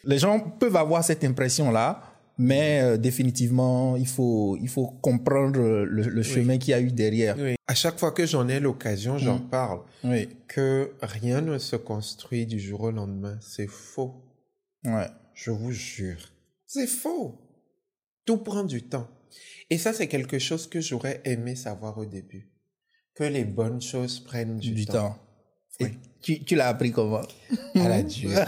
[0.04, 2.02] les gens peuvent avoir cette impression-là.
[2.40, 6.92] Mais euh, définitivement, il faut, il faut comprendre le, le chemin qu'il y a eu
[6.92, 7.34] derrière.
[7.36, 7.56] Oui.
[7.66, 9.80] À chaque fois que j'en ai l'occasion, j'en parle.
[10.04, 10.28] Oui.
[10.46, 13.36] Que rien ne se construit du jour au lendemain.
[13.40, 14.14] C'est faux.
[14.84, 15.08] Ouais.
[15.40, 16.32] Je vous jure.
[16.66, 17.38] C'est faux.
[18.24, 19.08] Tout prend du temps.
[19.70, 22.50] Et ça, c'est quelque chose que j'aurais aimé savoir au début.
[23.14, 24.92] Que les bonnes choses prennent du, Du temps.
[25.10, 25.18] temps.
[25.80, 25.98] Et Oui.
[26.20, 27.22] tu, tu l'as appris comment?
[27.76, 28.32] À la dure.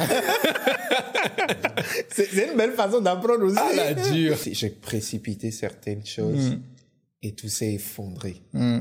[2.11, 3.57] C'est c'est une belle façon d'apprendre aussi.
[3.59, 4.37] à la dure.
[4.50, 6.62] J'ai précipité certaines choses Mm.
[7.22, 8.42] et tout s'est effondré.
[8.53, 8.81] Mm.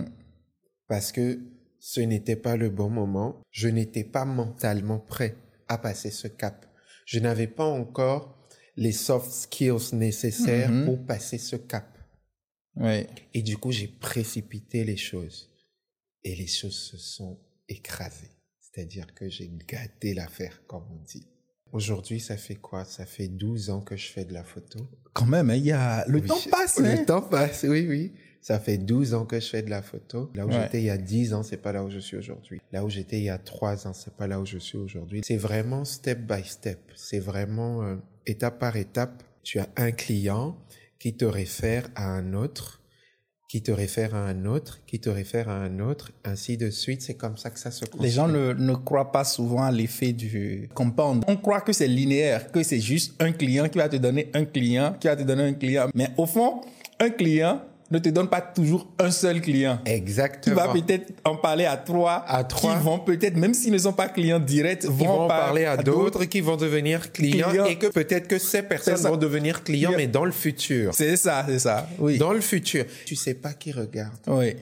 [0.87, 1.39] Parce que
[1.79, 3.39] ce n'était pas le bon moment.
[3.51, 5.35] Je n'étais pas mentalement prêt
[5.67, 6.65] à passer ce cap.
[7.11, 8.37] Je n'avais pas encore
[8.75, 10.85] les soft skills nécessaires Mhm.
[10.85, 11.97] pour passer ce cap.
[12.75, 13.07] Oui.
[13.33, 15.49] Et du coup, j'ai précipité les choses.
[16.23, 18.29] Et les choses se sont écrasées.
[18.61, 21.25] C'est-à-dire que j'ai gâté l'affaire, comme on dit.
[21.71, 22.85] Aujourd'hui, ça fait quoi?
[22.85, 24.79] Ça fait 12 ans que je fais de la photo.
[25.13, 26.27] Quand même, hein, il y a le Oui.
[26.27, 26.77] temps passe.
[26.77, 27.05] Le hein.
[27.05, 28.13] temps passe, oui, oui.
[28.41, 30.31] Ça fait 12 ans que je fais de la photo.
[30.33, 30.61] Là où Ouais.
[30.63, 32.61] j'étais il y a 10 ans, c'est pas là où je suis aujourd'hui.
[32.71, 35.21] Là où j'étais il y a 3 ans, c'est pas là où je suis aujourd'hui.
[35.25, 36.79] C'est vraiment step by step.
[36.95, 39.23] C'est vraiment euh, étape par étape.
[39.43, 40.57] Tu as un client
[40.99, 42.81] qui te réfère à un autre,
[43.49, 47.01] qui te réfère à un autre, qui te réfère à un autre, ainsi de suite.
[47.01, 48.01] C'est comme ça que ça se construit.
[48.03, 51.23] Les gens ne, ne croient pas souvent à l'effet du compound.
[51.27, 54.45] On croit que c'est linéaire, que c'est juste un client qui va te donner un
[54.45, 55.89] client, qui va te donner un client.
[55.95, 56.61] Mais au fond,
[56.99, 59.79] un client ne te donne pas toujours un seul client.
[59.85, 60.55] Tu Exactement.
[60.55, 62.75] vas peut-être en parler à trois, À trois.
[62.77, 65.65] qui vont peut-être, même s'ils ne sont pas clients directs, vont, vont en par- parler
[65.65, 69.09] à d'autres qui vont devenir clients, et que peut-être que ces personnes ça.
[69.09, 70.93] vont devenir clients, mais dans le futur.
[70.93, 71.87] C'est ça, c'est ça.
[71.99, 72.17] Oui.
[72.17, 72.85] Dans le futur.
[73.05, 74.13] Tu sais pas qui regarde.
[74.27, 74.55] Oui.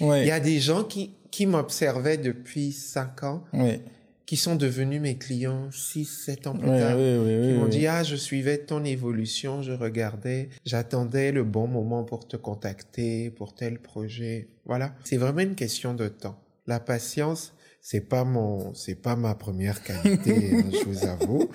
[0.00, 0.20] Oui.
[0.22, 3.80] Il y a des gens qui, qui m'observaient depuis 5 ans, Oui.
[4.26, 6.96] Qui sont devenus mes clients 6, 7 ans plus tard.
[6.96, 11.66] oui, oui, oui, m'ont dit, ah, je suivais ton évolution, je regardais, j'attendais le bon
[11.66, 14.48] moment pour te contacter, pour tel projet.
[14.64, 14.94] Voilà.
[15.04, 16.40] C'est vraiment une question de temps.
[16.66, 21.50] La patience, c'est pas mon, c'est pas ma première qualité, hein, je vous avoue.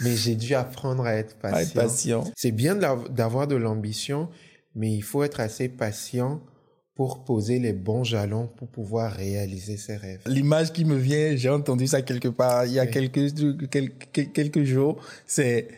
[0.00, 1.82] Mais j'ai dû apprendre à être patient.
[1.82, 2.24] patient.
[2.34, 4.30] C'est bien d'avoir de l'ambition,
[4.74, 6.40] mais il faut être assez patient
[7.00, 10.20] pour poser les bons jalons pour pouvoir réaliser ses rêves.
[10.26, 12.90] L'image qui me vient, j'ai entendu ça quelque part il y a Oui.
[12.90, 15.68] quelques, quelques, quelques jours, c'est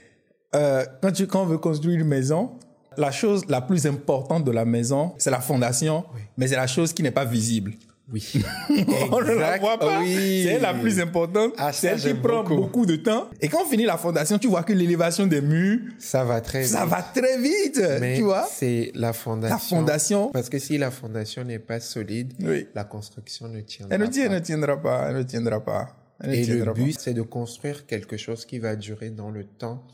[0.57, 2.51] euh, quand, tu, quand on veut construire une maison,
[2.97, 6.23] la chose la plus importante de la maison, c'est la fondation, Oui.
[6.39, 7.75] mais c'est la chose qui n'est pas visible.
[8.12, 8.33] Oui.
[9.12, 10.01] on ne la voit pas.
[10.01, 10.43] Oui.
[10.45, 11.55] C'est elle la plus importante.
[11.57, 12.57] Ah, c'est ça, elle qui prend beaucoup.
[12.57, 12.87] beaucoup.
[12.87, 13.29] de temps.
[13.41, 16.65] Et quand on finit la fondation, tu vois que l'élévation des murs, Ça va très
[16.65, 16.91] ça vite.
[16.91, 17.81] va très vite.
[18.01, 19.55] Mais tu vois c'est la fondation.
[19.55, 22.67] La fondation, Parce que si la fondation n'est pas solide, oui.
[22.75, 24.35] la construction ne tiendra Elle ne, tient- elle pas.
[24.35, 25.07] ne tiendra pas.
[25.11, 25.97] Elle ne tiendra pas.
[26.25, 29.45] Elle Et le tiendra but, c'est de construire quelque chose qui va durer dans le
[29.45, 29.87] temps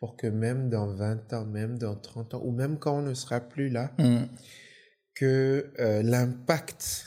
[0.00, 3.14] pour que même dans 20 ans, même dans 30 ans, ou même quand on ne
[3.14, 4.24] sera plus là, Mm.
[5.14, 7.05] que euh, l'impact,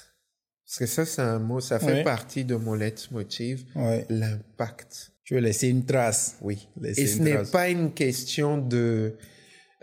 [0.69, 2.03] parce que ça c'est un mot, ça fait Oui.
[2.03, 4.05] partie de mon leitmotiv, Ouais.
[4.10, 5.13] l'impact.
[5.23, 6.38] Tu veux laisser une trace.
[6.41, 6.67] Oui.
[6.79, 9.15] Laisser Et ce n'est pas une question de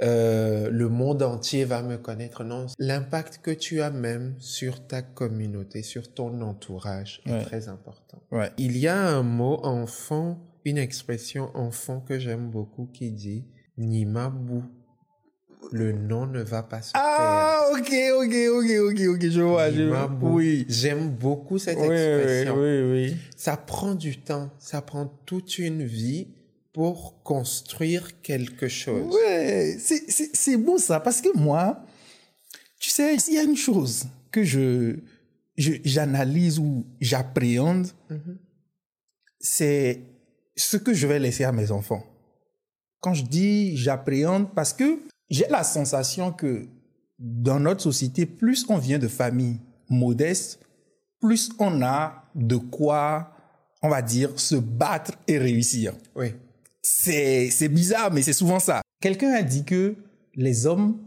[0.03, 2.45] euh, le monde entier va me connaître.
[2.45, 7.43] Non, l'impact que tu as même sur ta communauté, sur ton entourage est Ouais.
[7.45, 8.23] très important.
[8.31, 8.51] Ouais.
[8.59, 13.45] Il y a un mot enfant, une expression enfant que j'aime beaucoup qui dit
[13.77, 14.63] Nimabu.
[15.73, 19.65] Le nom ne va pas se Ah, ok, ok, ok, ok, ok, je vois.
[19.65, 19.75] faire.
[19.75, 19.83] Je...
[19.83, 20.27] Nimabu.
[20.27, 20.67] Oui.
[20.69, 22.55] J'aime beaucoup cette Oui, oui, expression.
[22.57, 23.17] oui, oui.
[23.37, 26.29] Ça prend du temps, ça prend toute une vie
[26.73, 29.15] pour construire quelque chose.
[29.15, 31.83] Ouais, c'est- c'est c'est beau ça, parce que moi,
[32.79, 34.97] tu sais, s'il y a une chose que je
[35.59, 38.37] je- j'analyse ou j'appréhende, Mhm.
[39.41, 40.01] c'est
[40.55, 42.05] ce que je vais laisser à mes enfants.
[43.01, 44.99] Quand je dis j'appréhende, parce que
[45.31, 46.67] j'ai la sensation que
[47.19, 50.61] dans notre société, plus on vient de familles modestes,
[51.21, 53.33] plus on a de quoi,
[53.83, 55.95] on va dire, se battre et réussir.
[56.15, 56.35] Oui.
[56.83, 58.83] C'est c'est bizarre, mais c'est souvent ça.
[59.01, 59.97] Quelqu'un a dit que
[60.35, 60.99] les hommes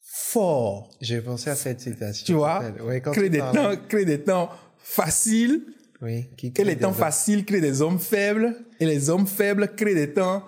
[0.00, 2.24] forts, J'ai pensé à cette citation.
[2.26, 3.42] tu vois, Ouais, créent des,
[3.88, 5.62] créent des temps faciles,
[6.02, 9.74] Oui, qui que crée les temps faciles créent des hommes faibles, et les hommes faibles
[9.76, 10.42] créent des temps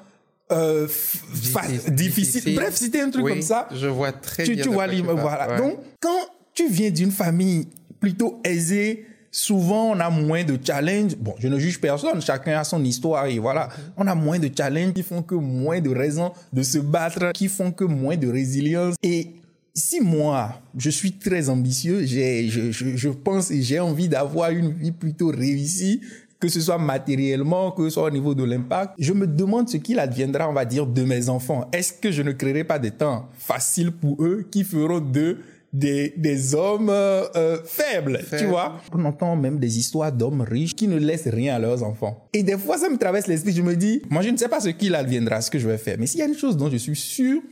[0.53, 0.87] euh,
[1.35, 1.95] Difficile.
[1.95, 2.55] difficiles.
[2.55, 3.69] Bref, c'était un truc Oui, comme ça.
[3.75, 4.65] Je vois très tu, bien.
[4.65, 5.49] tu vois voilà.
[5.51, 5.59] Ouais.
[5.59, 6.19] Donc, quand
[6.55, 7.69] tu viens d'une famille
[8.01, 11.17] plutôt aisée, souvent on a moins de challenges.
[11.17, 13.67] Bon, je ne juge personne, chacun a son histoire et voilà.
[13.69, 13.93] Mhm.
[13.99, 17.49] On a moins de challenges qui font que moins de raisons de se battre, qui
[17.49, 18.95] font que moins de résilience.
[19.03, 19.33] Et
[19.75, 24.51] si moi, je suis très ambitieux, j'ai, je, je, je pense et j'ai envie d'avoir
[24.51, 26.01] une vie plutôt réussie,
[26.41, 29.77] que ce soit matériellement, que ce soit au niveau de l'impact, je me demande ce
[29.77, 31.69] qu'il adviendra, on va dire, de mes enfants.
[31.73, 35.39] Est-ce que je ne créerai pas des temps faciles pour eux qui feront d'eux
[35.73, 38.81] des, des hommes euh, euh, faibles, tu vois?
[38.93, 42.29] On entend même des histoires d'hommes riches qui ne laissent rien à leurs enfants.
[42.33, 44.61] Et des fois, ça me traverse l'esprit, je me dis, moi, je ne sais pas
[44.61, 45.97] ce qu'il adviendra, ce que je vais faire.
[45.99, 47.43] Mais s'il y a une chose dont je suis sûr,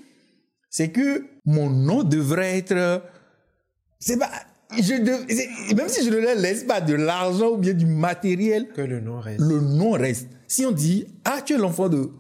[0.71, 3.03] c'est que mon nom devrait être...
[3.99, 4.31] C'est pas...
[4.73, 8.69] Je dev- même si je ne leur laisse pas de l'argent ou bien du matériel,
[8.75, 9.41] Que le nom reste.
[9.41, 10.29] le nom reste.
[10.49, 12.11] Si on dit, ah, tu es l'enfant de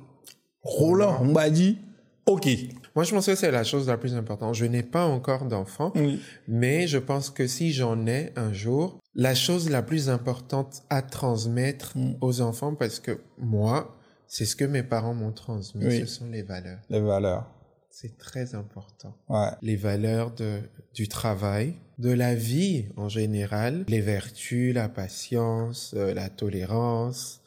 [0.62, 1.78] Roland, on m'a dit,
[2.26, 2.48] ok.
[2.94, 4.54] Moi, je pense que c'est la chose la plus importante.
[4.54, 6.20] Je n'ai pas encore d'enfant, Oui.
[6.48, 11.02] mais je pense que si j'en ai un jour, la chose la plus importante à
[11.02, 12.14] transmettre Mm.
[12.20, 16.00] aux enfants, parce que moi, c'est ce que mes parents m'ont transmis, Oui.
[16.00, 16.78] ce sont les valeurs.
[16.90, 17.50] Les valeurs.
[17.98, 19.16] C'est très important.
[19.30, 19.48] Ouais.
[19.62, 20.60] les valeurs de,
[20.92, 27.40] du travail, de la vie en général, les vertus, la patience, euh, la tolérance,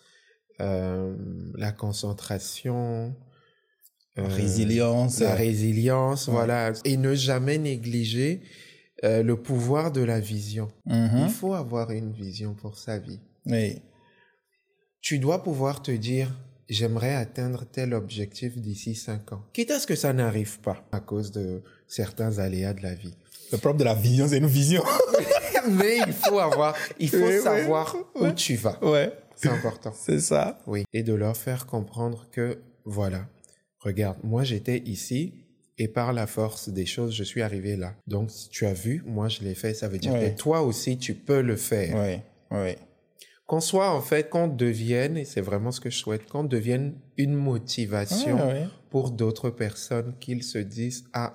[0.60, 1.16] euh,
[1.56, 3.16] la concentration,
[4.18, 5.20] euh, Résilience.
[5.20, 6.34] la résilience, Ouais.
[6.34, 8.42] voilà, et ne jamais négliger
[9.04, 10.68] le pouvoir de la vision.
[10.88, 11.26] Mhm.
[11.28, 13.20] Il faut avoir une vision pour sa vie.
[13.46, 13.84] Oui.
[15.00, 16.36] Tu dois pouvoir te dire,
[16.70, 19.44] j'aimerais atteindre tel objectif d'ici cinq ans.
[19.54, 23.14] Quitte à ce que ça n'arrive pas à cause de certains aléas de la vie.
[23.52, 24.84] Le propre de la vision, c'est une vision.
[25.72, 28.78] Mais il faut avoir, il faut Oui, savoir où tu vas.
[28.84, 29.12] ouais.
[29.36, 29.94] C'est important.
[29.98, 30.58] C'est ça.
[30.68, 30.84] Oui.
[30.94, 33.26] Et de leur faire comprendre que, voilà,
[33.80, 35.34] regarde, moi j'étais ici
[35.78, 37.96] et par la force des choses, je suis arrivé là.
[38.06, 40.32] Donc, si tu as vu, moi je l'ai fait, ça veut dire Ouais.
[40.34, 41.96] que toi aussi tu peux le faire.
[41.96, 42.20] Oui.
[42.52, 42.76] Oui.
[43.50, 46.94] Qu'on soit en fait, qu'on devienne, et c'est vraiment ce que je souhaite, qu'on devienne
[47.18, 48.68] une motivation ouais.
[48.92, 51.34] pour d'autres personnes, qu'ils se disent, ah,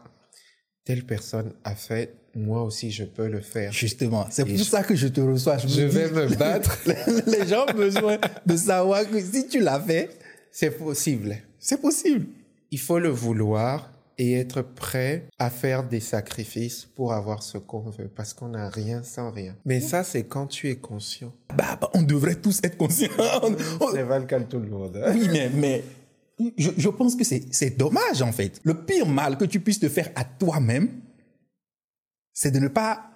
[0.84, 3.72] telle personne a fait, moi aussi je peux le faire.
[3.72, 5.58] Justement, c'est pour je- ça que je te reçois.
[5.58, 6.78] Je, me dis- vais me battre.
[7.26, 10.10] Les gens ont besoin de savoir que si tu l'as fait,
[10.52, 11.36] C'est possible.
[11.58, 12.26] c'est possible.
[12.70, 17.80] Il faut le vouloir et être prêt à faire des sacrifices pour avoir ce qu'on
[17.90, 19.56] veut, parce qu'on n'a rien sans rien.
[19.64, 21.32] Mais ça, c'est quand tu es conscient.
[21.56, 23.08] Bah, bah, on devrait tous être conscients.
[23.42, 24.96] On- on- C'est pas le cas de tout le monde.
[25.04, 25.12] hein.
[25.14, 25.84] Oui, mais, mais
[26.56, 28.60] je, je pense que c'est c'est dommage, en fait.
[28.64, 30.88] Le pire mal que tu puisses te faire à toi-même,
[32.32, 33.10] c'est de ne pas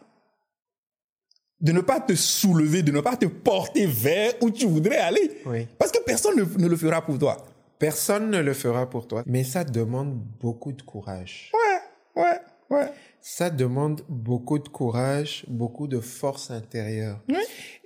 [1.60, 5.40] de ne pas te soulever, de ne pas te porter vers où tu voudrais aller.
[5.44, 5.66] Oui.
[5.76, 7.36] Parce que personne ne, ne le fera pour toi.
[7.78, 11.52] Personne ne le fera pour toi, mais ça demande beaucoup de courage.
[11.54, 12.90] Ouais, ouais, ouais.
[13.20, 17.22] Ça demande beaucoup de courage, beaucoup de force intérieure.
[17.28, 17.42] Oui.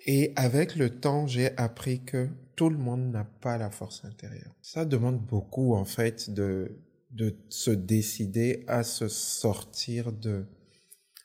[0.07, 4.55] Et avec le temps, j'ai appris que tout le monde n'a pas la force intérieure.
[4.63, 6.79] Ça demande beaucoup, en fait, de,
[7.11, 10.47] de se décider à se sortir de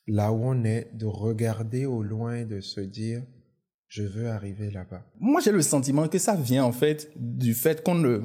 [0.08, 3.24] là où on est, de regarder au loin et de se dire,
[3.88, 5.06] je veux arriver là-bas.
[5.20, 8.22] Moi, j'ai le sentiment que ça vient, en fait, du fait qu'on ne,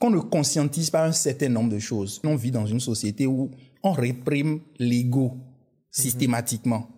[0.00, 2.20] qu'on ne conscientise pas un certain nombre de choses.
[2.24, 3.50] On vit dans une société où
[3.82, 5.36] on réprime l'ego
[5.90, 6.88] systématiquement.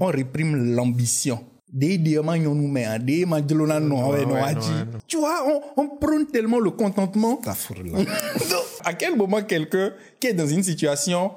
[0.00, 1.44] On réprime l'ambition.
[1.72, 4.66] Des diamants nous met, hein, des madelona non, ouais, non, a dit.
[5.06, 7.40] Tu vois, on, on prône tellement le contentement.
[8.84, 11.30] à quel moment quelqu'un qui est dans une situation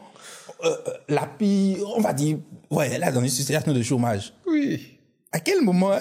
[0.64, 0.76] euh,
[1.10, 2.38] la pire, on va dire,
[2.72, 4.34] ouais, là, dans une situation de chômage.
[4.48, 4.98] Oui.
[5.32, 6.00] À quel moment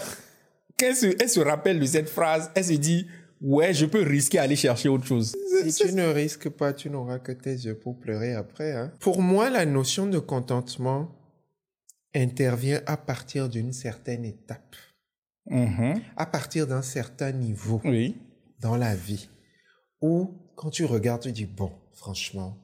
[0.76, 3.06] qu'elle se, elle se rappelle de cette phrase, elle se dit,
[3.42, 5.34] ouais, je peux risquer aller chercher autre chose.
[5.68, 8.72] Si tu ne risques pas, tu n'auras que tes yeux pour pleurer après.
[8.72, 8.92] Hein.
[9.00, 11.10] Pour moi, la notion de contentement
[12.14, 14.76] intervient à partir d'une certaine étape,
[15.50, 16.00] Mhm.
[16.16, 18.16] à partir d'un certain niveau Oui.
[18.60, 19.28] dans la vie,
[20.00, 22.56] où quand tu regardes, tu dis, bon, franchement,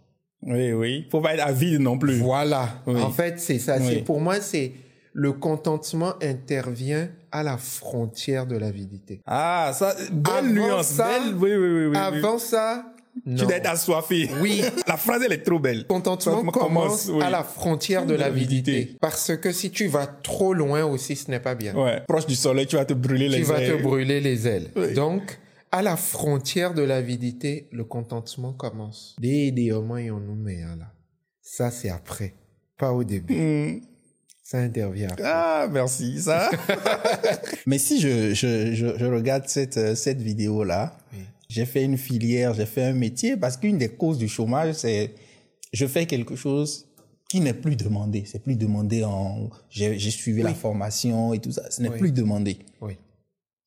[0.43, 1.09] Oui, oui.
[1.11, 2.19] Faut pas être avide non plus.
[2.21, 2.81] voilà.
[2.87, 3.01] Oui.
[3.01, 3.79] En fait, c'est ça.
[3.81, 4.03] Oui.
[4.03, 4.71] Pour moi, c'est
[5.12, 9.21] le contentement intervient à la frontière de l'avidité.
[9.27, 10.87] Ah, ça, belle Avant nuance.
[10.87, 11.97] ça, belle, oui, oui, oui, oui, oui.
[11.97, 12.85] Avant ça,
[13.25, 14.31] Tu dois être assoiffé.
[14.40, 14.62] Oui.
[14.87, 15.87] La phrase, elle est trop belle.
[15.87, 17.23] contentement Ça commence oui.
[17.23, 18.97] à la frontière de De l'avidité.
[19.01, 21.75] Parce que si tu vas trop loin aussi, ce n'est pas bien.
[21.75, 22.03] Ouais.
[22.07, 23.77] Proche du soleil, tu vas te brûler les tu vas ailes.
[23.79, 24.71] te brûler les ailes.
[24.77, 24.94] Oui.
[24.94, 25.38] Donc,
[25.73, 29.16] à la frontière de l'avidité, le contentement commence.
[29.18, 30.87] Hommes y en nous met, hein, là.
[31.42, 32.35] Ça, c'est après.
[32.79, 33.35] Pas au début.
[33.35, 33.81] Hmm.
[34.50, 35.08] Ça intervient.
[35.22, 36.50] Ah, merci, ça.
[37.66, 41.18] Mais si je, je, je, je regarde cette, euh, cette vidéo-là, Oui.
[41.50, 45.11] j'ai fait une filière, j'ai fait un métier, parce qu'une des causes du chômage, c'est
[45.74, 46.87] je fais quelque chose
[47.28, 48.22] qui n'est plus demandé.
[48.24, 49.50] C'est plus demandé en...
[49.68, 51.70] J'ai suivi la formation et tout ça.
[51.70, 51.98] Ce n'est Oui.
[51.98, 52.56] plus demandé.
[52.80, 52.94] Oui.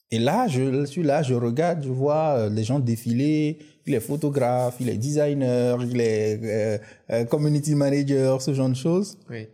[0.10, 3.60] Et là, je suis là, je regarde, je vois euh, les gens défiler.
[3.86, 9.20] Il est photographe, il est designer, il est euh, community manager, ce genre de choses
[9.30, 9.48] Oui.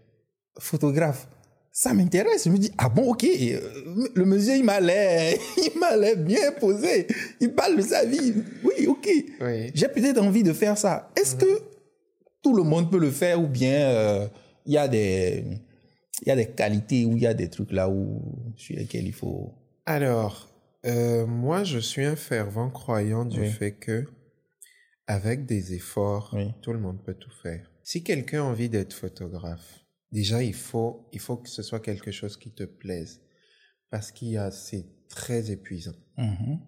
[0.59, 1.27] Photographe.
[1.71, 2.45] Ça m'intéresse.
[2.45, 3.59] Je me dis, ah bon, ok, euh,
[4.15, 7.05] le monsieur, il m'a l'air, il m'a l'air bien posé.
[7.39, 8.33] Il parle de sa vie.
[8.63, 9.07] Oui, ok.
[9.41, 9.71] Oui.
[9.75, 11.11] J'ai peut-être envie de faire ça.
[11.15, 11.61] Est-ce que
[12.41, 14.27] tout le monde peut le faire ou bien euh,
[14.65, 15.43] il y a des,
[16.23, 18.21] il y a des qualités ou il y a des trucs là où,
[18.55, 19.53] sur lesquels il faut.
[19.85, 20.49] Alors,
[20.87, 23.49] euh, moi, je suis un fervent croyant du Oui.
[23.51, 24.05] fait que,
[25.05, 26.53] avec des efforts, Oui.
[26.63, 27.69] tout le monde peut tout faire.
[27.83, 32.11] Si quelqu'un a envie d'être photographe, déjà, il faut, il faut que ce soit quelque
[32.11, 33.21] chose qui te plaise.
[33.89, 35.95] Parce qu'il y a, c'est très épuisant.
[36.17, 36.59] Mhm.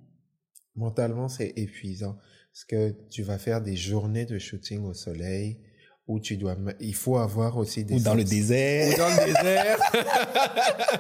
[0.76, 2.18] Mentalement, c'est épuisant.
[2.54, 5.60] Parce que tu vas faire des journées de shooting au soleil
[6.08, 8.94] où tu dois, il faut avoir aussi des Ou dans le désert.
[8.94, 9.80] ou dans le désert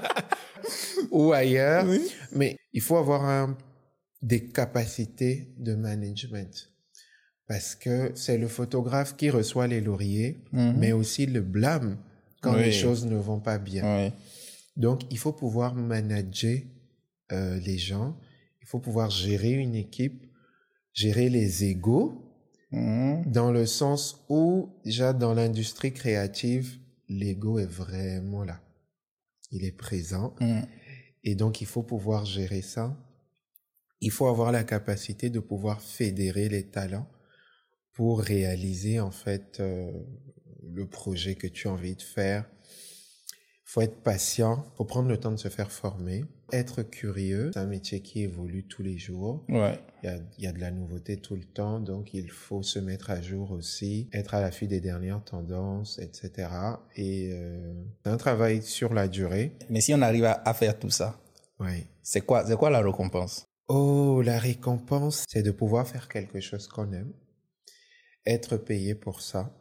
[1.12, 1.86] ou ailleurs.
[1.88, 2.02] Oui.
[2.34, 3.58] Mais il faut avoir un-
[4.22, 6.70] des capacités de management.
[7.48, 10.76] Parce que c'est le photographe qui reçoit les lauriers, Mhm.
[10.78, 11.98] mais aussi le blâme
[12.42, 12.64] quand Oui.
[12.64, 14.12] les choses ne vont pas bien.
[14.78, 16.60] Donc, il faut pouvoir manager
[17.32, 18.18] euh, les gens,
[18.62, 20.26] il faut pouvoir gérer une équipe,
[20.94, 22.26] gérer les égaux,
[22.72, 23.26] Mhm.
[23.32, 28.62] dans le sens où, déjà dans l'industrie créative, l'ego est vraiment là.
[29.52, 30.36] Il est présent.
[30.40, 30.66] Mhm.
[31.24, 32.96] Et donc, il faut pouvoir gérer ça.
[34.02, 37.08] Il faut avoir la capacité de pouvoir fédérer les talents
[37.94, 39.92] pour réaliser, en fait, euh,
[40.64, 42.46] le projet que tu as envie de faire.
[43.66, 47.52] Il faut être patient, il faut prendre le temps de se faire former, être curieux.
[47.54, 49.46] C'est un métier qui évolue tous les jours.
[49.48, 49.80] Ouais.
[50.02, 52.64] Il y, a, il y a de la nouveauté tout le temps, donc il faut
[52.64, 56.50] se mettre à jour aussi, être à l'affût des dernières tendances, etc.
[56.96, 59.56] Et euh, c'est un travail sur la durée.
[59.70, 61.22] Mais si on arrive à, à faire tout ça,
[61.60, 61.86] Oui.
[62.02, 63.46] c'est quoi, c'est quoi la récompense?
[63.68, 67.14] Oh, la récompense, c'est de pouvoir faire quelque chose qu'on aime,
[68.26, 69.54] être payé pour ça,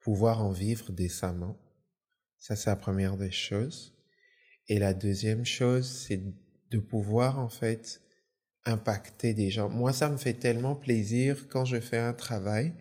[0.00, 1.56] pouvoir en vivre décemment.
[2.38, 3.94] Ça, c'est la première des choses.
[4.68, 6.22] Et la deuxième chose, c'est
[6.70, 8.00] de pouvoir, en fait,
[8.64, 9.68] impacter des gens.
[9.68, 12.72] Moi, ça me fait tellement plaisir quand je fais un travail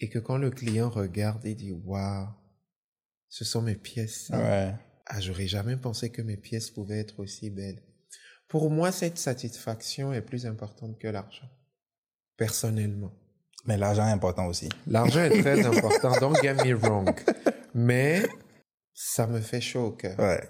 [0.00, 2.28] et que quand le client regarde et dit, waouh,
[3.28, 4.26] ce sont mes pièces.
[4.26, 4.38] ça.
[4.38, 4.74] Ouais.
[5.06, 7.82] Ah, j'aurais jamais pensé que mes pièces pouvaient être aussi belles.
[8.46, 11.48] Pour moi, cette satisfaction est plus importante que l'argent.
[12.36, 13.12] Personnellement.
[13.66, 14.68] Mais l'argent est important aussi.
[14.86, 17.10] L'argent est très important, don't get me wrong.
[17.74, 18.22] Mais
[18.94, 20.18] ça me fait chaud au cœur.
[20.18, 20.40] Ouais.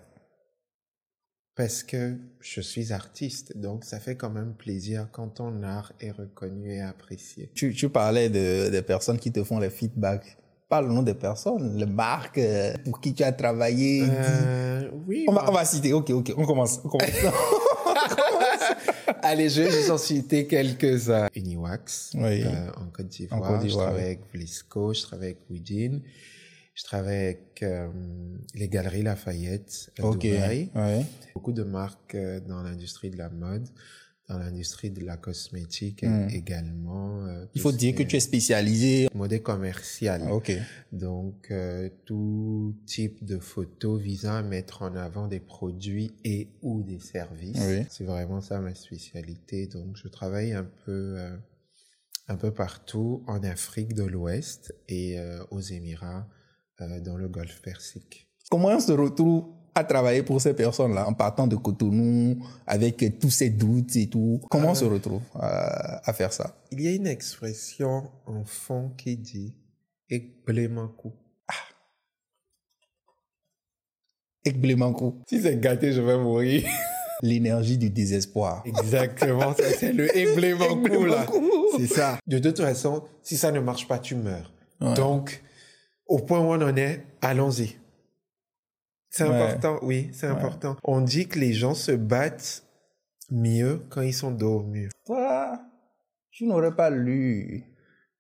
[1.57, 6.13] Parce que je suis artiste, donc ça fait quand même plaisir quand ton art est
[6.13, 7.51] reconnu et apprécié.
[7.55, 10.37] Tu, tu parlais de, des personnes qui te font les feedbacks.
[10.69, 14.05] Parle-nous des personnes, les marques euh, pour qui tu as travaillé.
[14.09, 15.25] Euh, oui.
[15.29, 16.81] On va, on va citer, ok, ok, on commence.
[16.85, 17.11] On commence.
[19.31, 21.29] Allez, je vais en citer quelques-uns.
[21.35, 22.45] Uniwax, Oui.
[22.45, 23.63] euh, en Côte d'Ivoire.
[23.63, 26.01] Je travaille avec Vlisco, je travaille avec Widin.
[26.75, 27.89] Je travaille avec euh,
[28.55, 30.19] les Galeries Lafayette à ok.
[30.21, 30.71] Dubaï.
[30.75, 31.05] Ouais.
[31.35, 33.69] Beaucoup de marques euh, dans l'industrie de la mode,
[34.29, 36.29] dans l'industrie de la cosmétique Mm.
[36.31, 37.25] également.
[37.27, 39.09] euh, Il faut dire que tu es spécialisé.
[39.15, 40.31] Modèle commercial.
[40.31, 40.53] Ok.
[40.93, 46.83] Donc, euh, tout type de photos visant à mettre en avant des produits et ou
[46.83, 47.57] des services.
[47.59, 47.87] Oui.
[47.89, 49.67] C'est vraiment ça ma spécialité.
[49.67, 51.37] Donc, je travaille un peu, euh,
[52.29, 55.19] un peu partout en Afrique de l'Ouest et
[55.51, 56.29] aux Émirats,
[56.79, 58.29] dans le Golfe Persique.
[58.51, 59.47] Comment on se retrouve
[59.79, 64.41] à travailler pour ces personnes-là en partant de Cotonou avec tous ces doutes et tout
[64.51, 66.57] Comment on se retrouve à, à faire ça?
[66.71, 69.55] Il y a une expression en fond qui dit
[70.11, 71.13] Ekblemaku.
[74.45, 75.23] Ekblemankou.
[75.29, 76.65] Si c'est gâté, je vais mourir.
[77.23, 78.63] L'énergie du désespoir.
[78.65, 81.25] Exactement, ça c'est le Ekblemaku là.
[81.25, 81.51] Ekblemankou.
[81.77, 82.19] C'est ça.
[82.27, 84.53] De toute façon, si ça ne marche pas, tu meurs.
[84.81, 84.95] Ouais.
[84.95, 85.43] Donc,
[86.07, 87.77] au point où on en est, allons-y.
[89.11, 89.31] C'est Ouais.
[89.43, 90.77] important, oui, c'est important.
[90.85, 92.63] On dit que les gens se battent
[93.31, 94.91] mieux quand ils sont dos au mur.
[95.07, 95.59] Toi,
[96.31, 97.65] tu n'aurais pas lu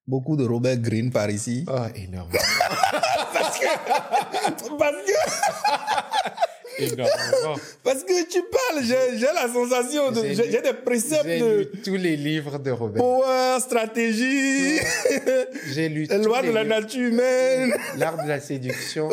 [0.06, 1.64] beaucoup de Robert Greene par ici?
[1.68, 2.30] Oh, énorme.
[3.32, 3.66] Parce que,
[6.80, 7.56] Énormément.
[7.82, 12.16] parce que tu parles, j'ai la sensation, de- J'ai des préceptes de lu tous les
[12.16, 13.02] livres de Robert.
[13.02, 14.78] power, stratégie,
[15.72, 16.64] J'ai lu les de la livres.
[16.64, 17.74] nature humaine.
[17.96, 19.08] L'art de la séduction.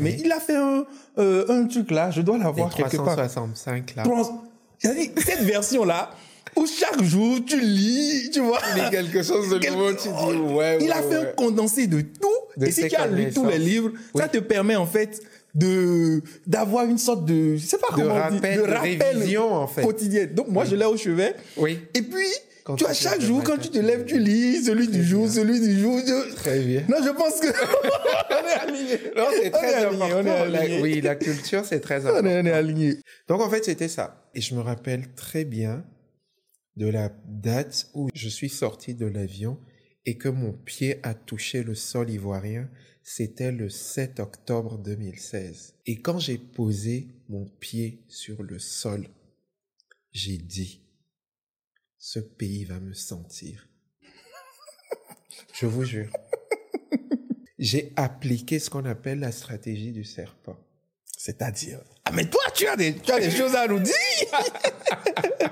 [0.00, 0.84] Mais il a fait un,
[1.18, 3.16] euh, un truc là, je dois l'avoir quelque part.
[3.16, 4.04] 365 là.
[4.82, 6.10] Dit, cette version-là,
[6.56, 8.60] où chaque jour tu lis, tu vois.
[8.76, 12.00] Mais quelque chose de nouveau, tu dis ouais, Il a ouais, fait un condensé de
[12.00, 12.28] tout.
[12.56, 15.20] De et si tu as lu tous les livres, ça te permet en fait
[15.54, 19.52] de d'avoir une sorte de, je sais pas De comment on dit, rappel, de révision,
[19.52, 19.82] en fait.
[19.82, 20.26] quotidien.
[20.26, 21.34] Donc moi je l'ai au chevet.
[21.56, 21.78] Oui.
[21.94, 22.26] Et puis
[22.68, 25.58] Quand tu vois chaque jour quand tu te lèves, tu lis celui du jour, celui
[25.58, 25.98] du jour.
[26.06, 26.82] Je- Très bien.
[26.88, 27.46] Non, je pense que
[28.30, 28.96] on est aligné.
[29.16, 30.82] Non, c'est On très est aligné, on est aligné.
[30.82, 32.28] oui, la culture, c'est très On important.
[32.28, 32.96] est, on est aligné.
[33.26, 34.30] Donc, en fait, c'était ça.
[34.34, 35.82] Et je me rappelle très bien
[36.76, 39.58] de la date où je suis sorti de l'avion
[40.04, 42.68] et que mon pied a touché le sol ivoirien.
[43.02, 45.72] C'était le 7 octobre 2016.
[45.86, 49.08] Et quand j'ai posé mon pied sur le sol,
[50.12, 50.82] j'ai dit,
[51.98, 53.68] ce pays va me sentir.
[55.52, 56.12] Je vous jure.
[57.58, 60.56] J'ai appliqué ce qu'on appelle la stratégie du serpent.
[61.04, 61.80] C'est-à-dire.
[62.04, 63.94] Ah mais toi tu as des tu as des choses à nous dire.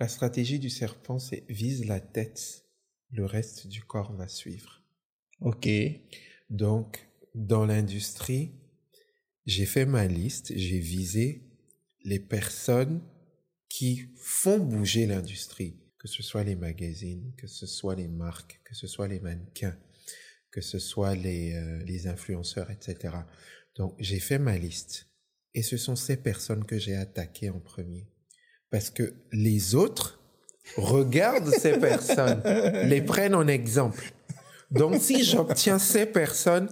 [0.00, 2.64] La stratégie du serpent, c'est vise la tête,
[3.10, 4.82] le reste du corps va suivre.
[5.40, 5.68] Ok.
[6.48, 8.52] Donc, dans l'industrie,
[9.46, 11.44] j'ai fait ma liste, j'ai visé
[12.04, 13.02] les personnes
[13.70, 18.74] qui font bouger l'industrie, que ce soit les magazines, que ce soit les marques, que
[18.74, 19.76] ce soit les mannequins,
[20.50, 23.14] que ce soit les, euh, les influenceurs, etc.
[23.76, 25.06] Donc, j'ai fait ma liste.
[25.54, 28.08] Et ce sont ces personnes que j'ai attaquées en premier.
[28.70, 30.20] Parce que les autres
[30.76, 32.42] regardent ces personnes,
[32.88, 34.12] les prennent en exemple.
[34.72, 36.68] Donc, si j'obtiens ces personnes,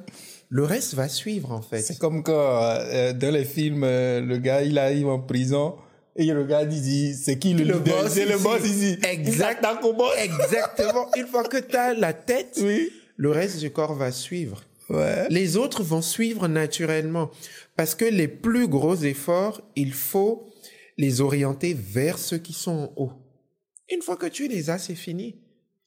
[0.49, 1.80] le reste va suivre, en fait.
[1.80, 5.76] C'est comme quand euh, dans les films, euh, le gars il arrive en prison
[6.19, 8.03] et le gars il dit c'est qui le, Le leader?
[8.03, 8.43] boss C'est le ici.
[8.45, 8.99] boss ici.
[9.09, 9.64] Exact.
[9.64, 10.23] Il.
[10.25, 11.07] Exactement.
[11.16, 12.91] Une fois que tu as la tête, Oui.
[13.16, 14.62] le reste du corps va suivre.
[14.91, 15.27] Ouais.
[15.31, 17.31] Les autres vont suivre naturellement.
[17.77, 20.47] Parce que les plus gros efforts, il faut
[20.97, 23.12] les orienter vers ceux qui sont en haut.
[23.91, 25.37] Une fois que tu les as, c'est fini.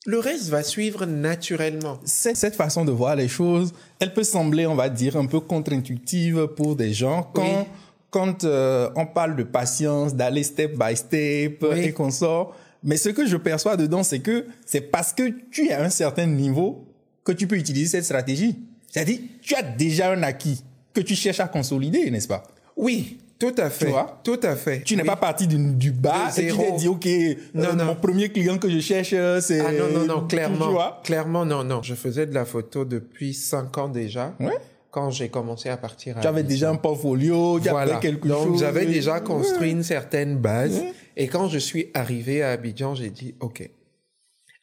[0.05, 1.99] Le reste va suivre naturellement.
[2.05, 5.39] Cette, cette façon de voir les choses, elle peut sembler, on va dire, un peu
[5.41, 7.65] contre-intuitive pour des gens quand, Oui.
[8.11, 11.79] Quand euh, on parle de patience, d'aller step by step Oui.
[11.85, 12.55] et qu'on sort.
[12.83, 15.89] Mais ce que je perçois dedans, c'est que c'est parce que tu es à un
[15.89, 16.85] certain niveau
[17.23, 18.59] que tu peux utiliser cette stratégie.
[18.89, 22.43] C'est-à-dire, tu as déjà un acquis que tu cherches à consolider, n'est-ce pas?
[22.75, 23.85] Oui, tout à fait.
[23.85, 24.19] Tu vois?
[24.23, 24.81] Tout à fait.
[24.83, 25.07] Tu n'es Oui.
[25.07, 27.05] pas parti du, du bas et tu t'es dit, OK,
[27.53, 27.85] Non, euh, non.
[27.85, 29.59] mon premier client que je cherche, euh, c'est...
[29.61, 30.65] Ah non, non, non, clairement.
[30.65, 31.01] Tu vois?
[31.03, 31.81] Clairement, non, non.
[31.83, 34.33] Je faisais de la photo depuis cinq ans déjà.
[34.39, 34.57] Ouais.
[34.91, 37.97] Quand j'ai commencé à partir à Tu avais déjà un portfolio, tu Voilà.
[37.99, 38.59] quelque Donc, chose.
[38.59, 39.71] j'avais déjà construit Ouais.
[39.71, 40.79] une certaine base.
[40.79, 40.93] Ouais.
[41.15, 43.69] Et quand je suis arrivé à Abidjan, j'ai dit, OK,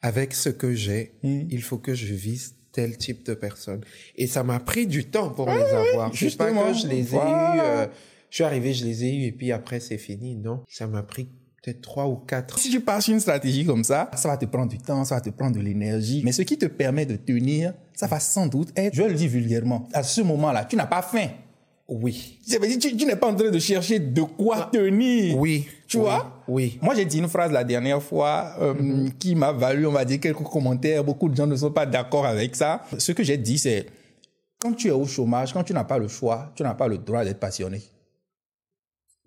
[0.01, 1.41] avec ce que j'ai, Mm.
[1.49, 3.81] il faut que je vise tel type de personne.
[4.15, 6.11] Et ça m'a pris du temps pour les avoir.
[6.13, 6.71] C'est pas justement.
[6.71, 7.55] que je les ai Voilà.
[7.55, 7.87] eus, euh,
[8.29, 10.35] je suis arrivé, je les ai eus et puis après c'est fini.
[10.35, 11.27] Non, ça m'a pris
[11.61, 12.57] peut-être trois ou quatre.
[12.59, 15.15] Si tu pars sur une stratégie comme ça, ça va te prendre du temps, ça
[15.15, 16.21] va te prendre de l'énergie.
[16.23, 19.27] Mais ce qui te permet de tenir, ça va sans doute être, je le dis
[19.27, 21.27] vulgairement, à ce moment-là, tu n'as pas faim.
[21.91, 22.39] Oui.
[22.47, 25.33] Tu, tu n'es pas en train de chercher de quoi tenir.
[25.35, 25.39] Ah.
[25.39, 25.67] Oui.
[25.87, 26.79] Tu oui, vois Oui.
[26.83, 29.17] Moi, j'ai dit une phrase la dernière fois euh, Mm-hmm.
[29.17, 31.03] qui m'a valu, on va dire, quelques commentaires.
[31.03, 32.83] Beaucoup de gens ne sont pas d'accord avec ça.
[32.99, 33.87] Ce que j'ai dit, c'est
[34.59, 36.99] quand tu es au chômage, quand tu n'as pas le choix, tu n'as pas le
[36.99, 37.81] droit d'être passionné.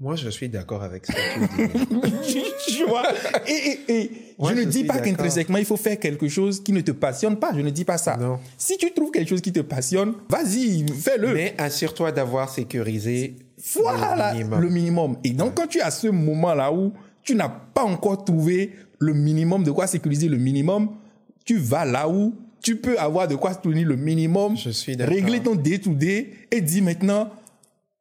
[0.03, 2.83] Moi, je suis d'accord avec ce que tu dis.
[2.89, 3.05] vois?
[3.47, 6.81] Et, et, et je ne dis pas qu'intrinsèquement, il faut faire quelque chose qui ne
[6.81, 7.53] te passionne pas.
[7.55, 8.17] Je ne dis pas ça.
[8.17, 8.41] Non.
[8.59, 11.33] Si tu trouves quelque chose qui te passionne, vas-y, fais-le.
[11.33, 13.37] Mais assure-toi d'avoir sécurisé
[13.77, 14.61] voilà, le minimum.
[14.61, 15.17] Le minimum.
[15.23, 16.93] Et donc, quand tu as ce moment-là où
[17.23, 20.97] tu n'as pas encore trouvé le minimum, de quoi sécuriser le minimum,
[21.45, 25.39] tu vas là où tu peux avoir de quoi tenir le minimum, je suis régler
[25.41, 27.31] ton day-to-day et dire maintenant,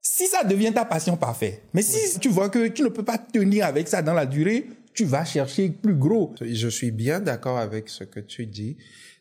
[0.02, 1.62] si ça devient ta passion, parfait.
[1.74, 4.68] Mais si tu vois que tu ne peux pas tenir avec ça dans la durée,
[4.94, 6.34] tu vas chercher plus gros.
[6.42, 8.78] Je suis bien d'accord avec ce que tu dis,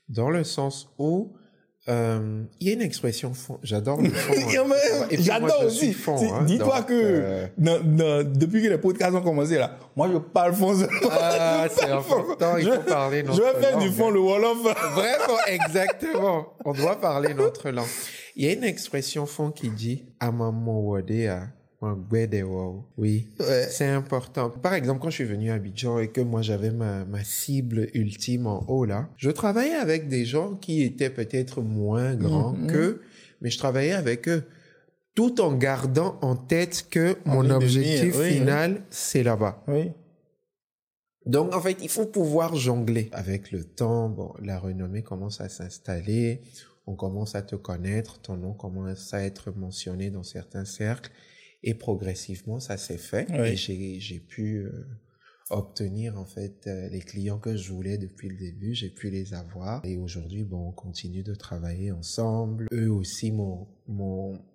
[0.09, 1.33] dans le sens où
[1.89, 3.59] euh, il y a une expression fond.
[3.62, 4.35] J'adore le fond.
[4.61, 5.07] Hein.
[5.18, 5.97] J'adore aussi.
[6.07, 10.74] Hein, Dis-toi que euh, depuis que les podcasts ont commencé là, moi je parle fond.
[11.11, 12.57] Ah, c'est important.
[12.59, 13.53] Il faut parler notre langue.
[13.53, 14.59] Je vais faire du fond le wolof.
[14.95, 16.47] Vraiment, exactement.
[16.64, 17.87] On doit parler notre langue.
[18.37, 21.53] Il y a une expression fond qui dit Amamo Wadea
[22.99, 23.26] oui,
[23.70, 24.51] c'est important.
[24.51, 27.89] Par exemple, quand je suis venu à Abidjan et que moi j'avais ma, ma cible
[27.95, 32.66] ultime en haut là, je travaillais avec des gens qui étaient peut-être moins grands mm-hmm.
[32.66, 33.01] que,
[33.41, 34.45] mais je travaillais avec eux
[35.14, 39.64] tout en gardant en tête que mon objectif final, c'est là-bas.
[39.66, 39.91] Oui.
[41.26, 43.09] Donc, en fait, il faut pouvoir jongler.
[43.12, 46.41] Avec le temps, bon, la renommée commence à s'installer,
[46.87, 51.11] on commence à te connaître, ton nom commence à être mentionné dans certains cercles.
[51.62, 53.28] Et progressivement, ça s'est fait.
[53.31, 54.87] Et j'ai pu euh,
[55.51, 58.74] obtenir en fait euh, les clients que je voulais depuis le début.
[58.74, 59.85] J'ai pu les avoir.
[59.85, 62.66] Et aujourd'hui, bon, on continue de travailler ensemble.
[62.72, 63.68] Eux aussi m'ont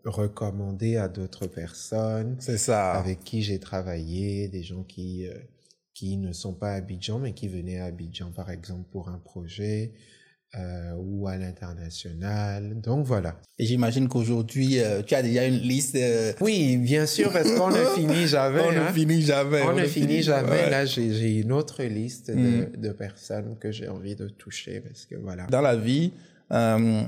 [0.04, 2.38] recommandé à d'autres personnes.
[2.40, 2.94] C'est ça.
[2.94, 5.38] Avec qui j'ai travaillé, des gens qui euh,
[5.94, 9.18] qui ne sont pas à Abidjan, mais qui venaient à Abidjan, par exemple, pour un
[9.18, 9.94] projet
[10.58, 12.80] euh, ou à l'international.
[12.82, 13.36] Donc voilà.
[13.60, 15.96] Et j'imagine qu'aujourd'hui, euh, tu as déjà une liste.
[15.96, 18.62] Euh, oui, bien sûr, parce qu'on ne finit jamais.
[18.62, 18.94] on ne hein.
[18.94, 19.62] finit jamais.
[19.64, 20.70] On, ne finit, jamais.
[20.70, 22.78] Là, j'ai une autre liste de, mm.
[22.78, 25.46] de, personnes que j'ai envie de toucher parce que voilà.
[25.48, 26.14] Dans la vie,
[26.52, 27.04] euh,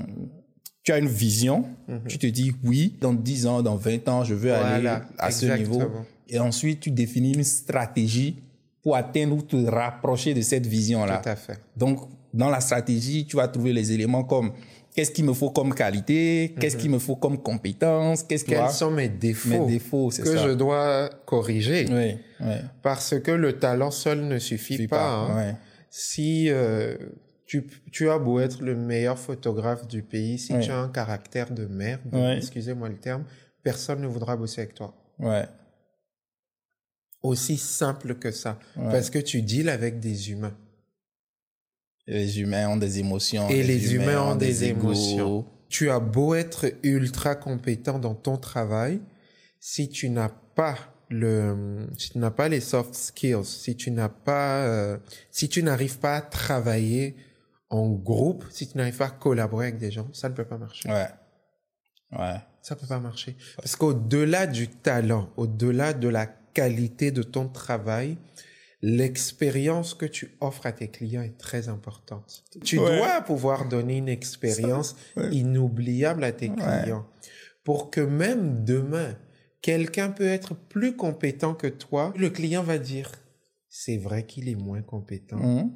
[0.82, 1.64] tu as une vision.
[1.88, 2.06] Mm-hmm.
[2.08, 5.46] Tu te dis oui, dans 10 ans, dans 20 ans, je veux aller à ce
[5.46, 5.82] niveau.
[6.28, 8.42] Et ensuite, tu définis une stratégie
[8.82, 11.20] pour atteindre ou te rapprocher de cette vision-là.
[11.22, 11.58] Tout à fait.
[11.76, 14.52] Donc, dans la stratégie, tu vas trouver les éléments comme
[14.94, 18.90] qu'est-ce qu'il me faut comme qualité, qu'est-ce qu'il me faut comme compétence, qu'est-ce quels sont
[18.90, 21.86] mes défauts, mes défauts que je dois corriger.
[21.88, 22.54] Oui, oui.
[22.82, 25.28] Parce que le talent seul ne suffit pas.
[25.30, 25.56] Hein.
[25.90, 26.96] Si euh,
[27.46, 31.50] tu, tu as beau être le meilleur photographe du pays, si tu as un caractère
[31.50, 33.24] de merde, excusez-moi le terme,
[33.62, 34.94] personne ne voudra bosser avec toi.
[35.18, 35.46] Ouais.
[37.22, 38.58] Aussi simple que ça.
[38.74, 40.56] Parce que tu deals avec des humains.
[42.08, 43.48] Les humains ont des émotions.
[43.50, 45.44] Et les, humains, ont, des, émotions.
[45.68, 49.00] Tu as beau être ultra compétent dans ton travail,
[49.60, 50.76] si tu n'as pas
[51.10, 54.96] le, si tu n'as pas les soft skills, si tu n'as pas, euh,
[55.30, 57.14] si tu n'arrives pas à travailler
[57.68, 60.56] en groupe, si tu n'arrives pas à collaborer avec des gens, ça ne peut pas
[60.56, 60.88] marcher.
[60.88, 61.08] Ouais.
[62.18, 62.36] Ouais.
[62.62, 63.36] Ça peut pas marcher.
[63.56, 68.16] Parce qu'au-delà du talent, au-delà de la qualité de ton travail,
[68.80, 72.44] l'expérience que tu offres à tes clients est très importante.
[72.64, 74.96] Tu dois pouvoir donner une expérience
[75.32, 77.06] inoubliable à tes clients
[77.64, 79.16] pour que même demain,
[79.60, 82.14] quelqu'un peut être plus compétent que toi.
[82.16, 83.12] Le client va dire,
[83.68, 85.36] c'est vrai qu'il est moins compétent.
[85.36, 85.70] Mmh.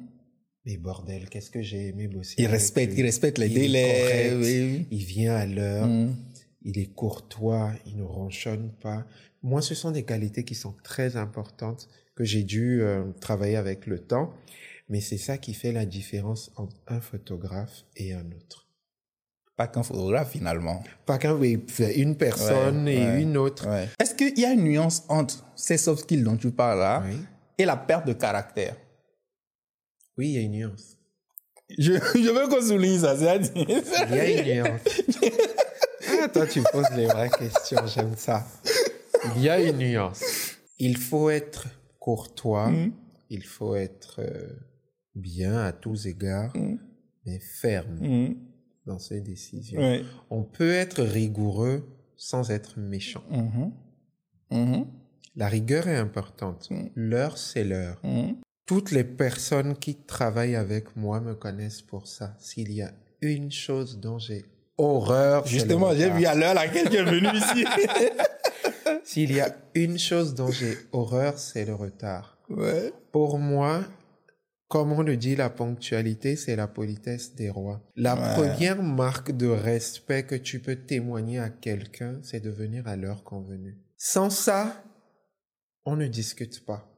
[0.65, 2.35] Mais bordel, qu'est-ce que j'ai aimé bosser.
[2.37, 4.87] Il respecte, il respecte les délais.
[4.89, 5.87] Il vient à l'heure.
[5.87, 6.15] Mmh.
[6.63, 7.73] Il est courtois.
[7.85, 9.05] Il ne ronchonne pas.
[9.43, 13.87] Moi, ce sont des qualités qui sont très importantes que j'ai dû euh, travailler avec
[13.87, 14.33] le temps.
[14.89, 18.67] Mais c'est ça qui fait la différence entre un photographe et un autre.
[19.55, 20.83] Pas qu'un photographe finalement.
[21.05, 21.63] Pas qu'un, oui,
[21.95, 23.67] une personne et une autre.
[23.99, 27.03] Est-ce qu'il y a une nuance entre ces soft skills dont tu parles là
[27.57, 28.75] et la perte de caractère?
[30.17, 30.97] Oui, il y a une nuance.
[31.77, 33.51] Je, je veux qu'on souligne ça, c'est-à-dire.
[34.09, 34.81] Il y a une nuance.
[36.21, 38.45] ah, toi, tu poses les vraies questions, j'aime ça.
[39.35, 40.23] Il y a une nuance.
[40.77, 41.67] Il faut être
[42.03, 42.91] courtois, mm.
[43.29, 44.49] il faut être euh,
[45.15, 46.77] bien à tous égards, mm.
[47.25, 48.35] mais ferme mm.
[48.85, 50.03] dans ses décisions.
[50.29, 51.87] On peut être rigoureux
[52.17, 53.23] sans être méchant.
[53.31, 53.71] Mm-hmm.
[54.51, 54.85] Mm-hmm.
[55.37, 56.67] La rigueur est importante.
[56.93, 58.01] L'heure, c'est l'heure.
[58.65, 62.35] Toutes les personnes qui travaillent avec moi me connaissent pour ça.
[62.37, 62.91] S'il y a
[63.21, 64.43] une chose dont j'ai
[64.77, 65.47] horreur.
[65.47, 67.65] Justement, j'ai vu à l'heure laquelle tu es venu ici.
[69.03, 72.37] S'il y a une chose dont j'ai horreur, c'est le retard.
[72.49, 72.93] Ouais.
[73.11, 73.83] Pour moi,
[74.67, 77.81] comme on le dit, la ponctualité, c'est la politesse des rois.
[77.95, 82.95] La première marque de respect que tu peux témoigner à quelqu'un, c'est de venir à
[82.95, 83.77] l'heure convenue.
[83.97, 84.83] Sans ça,
[85.85, 86.92] on ne discute pas.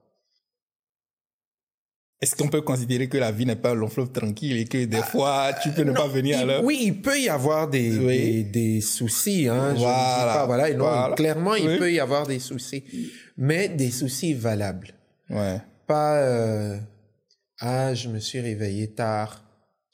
[2.22, 4.86] Est-ce qu'on peut considérer que la vie n'est pas un long fleuve tranquille et que
[4.86, 6.64] des fois, tu peux ne pas venir à l'heure?
[6.64, 8.06] Oui, il peut y avoir des, Oui.
[8.06, 9.48] des, des soucis.
[9.50, 10.34] Hein, je ne dis Voilà.
[10.34, 12.84] pas, voilà, non, clairement, il peut y avoir des soucis.
[13.38, 14.94] Mais des soucis valables.
[15.30, 15.60] Ouais.
[15.88, 16.78] Pas, euh,
[17.60, 19.44] ah, je me suis réveillé tard.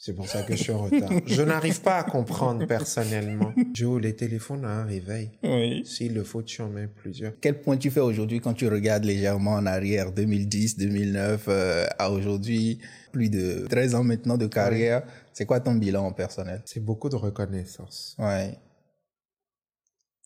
[0.04, 1.12] C'est pour ça que je suis en retard.
[1.28, 3.54] Je n'arrive pas à comprendre personnellement.
[3.72, 5.30] Joe, les téléphones ont un réveil.
[5.44, 5.86] Oui.
[5.86, 7.34] S'il le faut, tu en mets plusieurs.
[7.40, 12.12] Quel point tu fais aujourd'hui quand tu regardes légèrement en arrière, 2010, 2009 euh, à
[12.12, 12.80] aujourd'hui,
[13.12, 16.64] plus de 13 ans maintenant de carrière, c'est quoi ton bilan personnel?
[16.66, 18.16] C'est beaucoup de reconnaissance.
[18.18, 18.58] Ouais.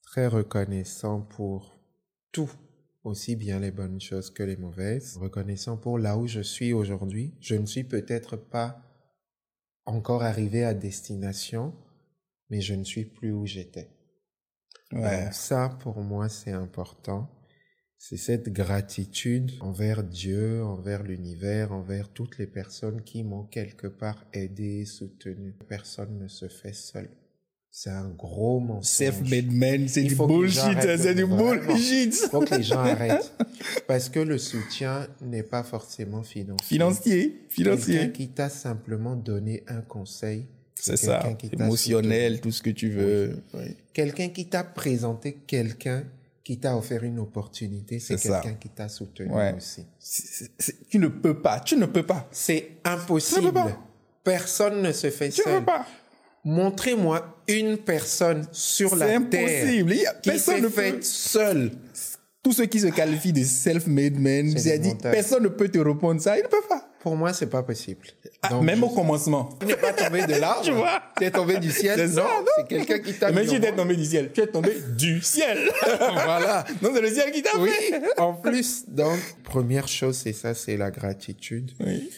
[0.03, 1.77] Très reconnaissant pour
[2.31, 2.49] tout,
[3.03, 5.17] aussi bien les bonnes choses que les mauvaises.
[5.17, 7.33] Reconnaissant pour là où je suis aujourd'hui.
[7.41, 8.81] Je ne suis peut-être pas
[9.85, 11.73] encore arrivé à destination,
[12.49, 13.89] mais je ne suis plus où j'étais.
[14.91, 15.29] Ouais.
[15.31, 17.29] Ça, pour moi, c'est important.
[17.97, 24.25] C'est cette gratitude envers Dieu, envers l'univers, envers toutes les personnes qui m'ont quelque part
[24.33, 25.53] aidé, soutenu.
[25.67, 27.09] Personne ne se fait seul.
[27.77, 28.85] C'est un gros mensonge.
[28.85, 32.15] Self-made man, c'est du bullshit, arrêtent c'est du bullshit.
[32.23, 33.33] Il faut que les gens arrêtent.
[33.85, 36.65] Parce que le soutien n'est pas forcément financier.
[36.69, 38.11] Financier, Quelqu'un financier.
[38.13, 40.45] qui t'a simplement donné un conseil.
[40.73, 43.43] C'est ça, quelqu'un qui émotionnel, tout ce que tu veux.
[43.53, 43.75] Oui.
[43.91, 46.05] Quelqu'un qui t'a présenté quelqu'un
[46.45, 49.53] qui t'a offert une opportunité, c'est quelqu'un qui t'a soutenu Ouais.
[49.57, 49.83] aussi.
[49.99, 52.25] C'est- c'est- c'est- tu ne peux pas, tu ne peux pas.
[52.31, 53.47] C'est impossible.
[53.47, 53.77] peux pas.
[54.23, 55.59] Personne ne se fait Tu ne seul.
[55.59, 55.85] peux pas.
[56.45, 59.93] Montrez-moi une personne sur la C'est terre impossible.
[59.93, 61.71] Il y a- personne ne peut- faite seule.
[62.43, 65.11] Tous ceux qui se qualifient de self-made men, j'ai dit, montages.
[65.13, 66.37] personne ne peut te répondre ça.
[66.37, 66.87] Ils ne peuvent pas.
[66.99, 68.05] Pour moi, c'est pas possible.
[68.43, 69.49] Ah, Donc, même je- au commencement.
[69.59, 70.61] Tu n'es pas tombé de l'arbre.
[70.63, 71.95] Tu vois Tu es tombé du ciel.
[71.97, 72.45] C'est non, non.
[72.57, 73.75] c'est quelqu'un qui t'a es monde.
[73.75, 74.31] tombé du ciel.
[74.31, 75.57] Tu es tombé du ciel.
[75.99, 76.63] Voilà.
[76.83, 78.01] Non, c'est le ciel qui t'a Oui, fait.
[78.19, 78.85] en plus.
[78.87, 82.11] Donc, première chose, c'est ça, c'est la gratitude Oui.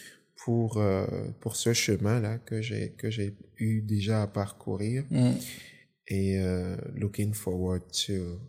[0.47, 1.05] Pour, euh,
[1.41, 5.03] pour ce chemin-là que j'ai, que j'ai eu déjà à parcourir.
[5.09, 5.31] Mm.
[6.07, 8.39] Et euh, looking forward to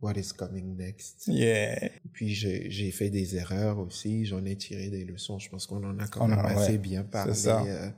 [0.00, 1.28] what is coming next.
[1.28, 1.90] Yeah.
[2.12, 5.38] Puis j'ai, fait des erreurs aussi, j'en ai tiré des leçons.
[5.38, 6.78] Je pense qu'on en a quand même assez ouais.
[6.78, 7.88] bien parlé euh,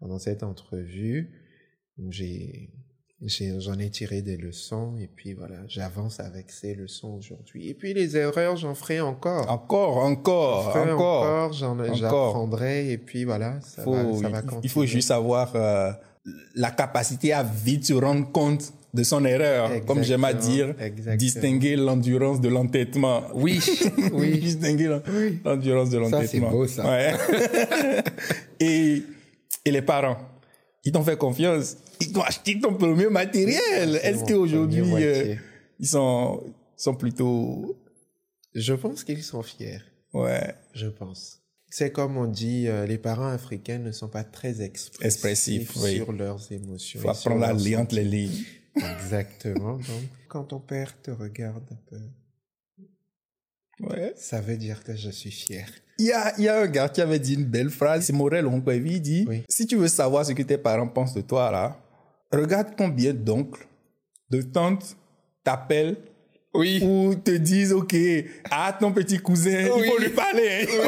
[0.00, 1.30] pendant cette entrevue.
[2.10, 2.72] J'ai,
[3.22, 7.68] j'en ai tiré des leçons et puis voilà, j'avance avec ces leçons aujourd'hui.
[7.68, 9.50] Et puis les erreurs, j'en ferai encore.
[9.50, 11.22] Encore, encore, ferai encore.
[11.22, 14.60] encore, j'en, j'apprendrai et puis voilà, ça, Faut- va, ça va continuer.
[14.64, 15.90] il faut juste avoir euh,
[16.54, 19.70] la capacité à vite se rendre compte de son erreur.
[19.86, 21.16] Comme j'aime à Exactement, dire, exactement.
[21.16, 23.22] distinguer l'endurance de l'entêtement.
[23.34, 23.58] Oui,
[24.12, 24.38] oui.
[24.38, 25.02] distinguer l'en-
[25.44, 26.50] l'endurance de Ça, c'est l'entêtement.
[26.50, 26.84] beau, ça.
[26.88, 27.12] Ouais.
[28.60, 29.02] et,
[29.64, 30.16] et les parents,
[30.84, 31.76] ils t'ont fait confiance.
[32.00, 34.00] Ils t'ont acheté ton premier matériel.
[34.02, 35.34] Est-ce qu'aujourd'hui, euh,
[35.78, 36.42] ils sont,
[36.76, 37.76] sont plutôt...
[38.54, 39.80] Je pense qu'ils sont fiers.
[40.12, 40.54] Ouais.
[40.74, 41.40] Je pense.
[41.68, 45.96] C'est comme on dit, euh, les parents africains ne sont pas très expressifs, Expressifs, oui.
[45.96, 47.00] sur leurs émotions.
[47.00, 48.44] faut et sur apprendre à lire entre les lignes.
[48.76, 49.74] Exactement.
[49.78, 49.84] Donc,
[50.28, 51.96] quand ton père te regarde un peu,
[53.80, 54.12] Ouais.
[54.16, 55.66] ça veut dire que je suis fier.
[55.98, 58.12] Il y a, il y a un gars qui avait dit une belle phrase, c'est
[58.12, 59.42] Morel Onkwevi, il dit, Oui.
[59.48, 61.76] si tu veux savoir ce que tes parents pensent de toi, là,
[62.32, 63.66] regarde combien d'oncles,
[64.30, 64.96] de tantes
[65.44, 65.96] t'appellent
[66.52, 66.80] Oui.
[66.84, 67.94] ou te disent, OK,
[68.50, 69.82] ah, ton petit cousin, Oui.
[69.84, 70.66] il faut lui parler.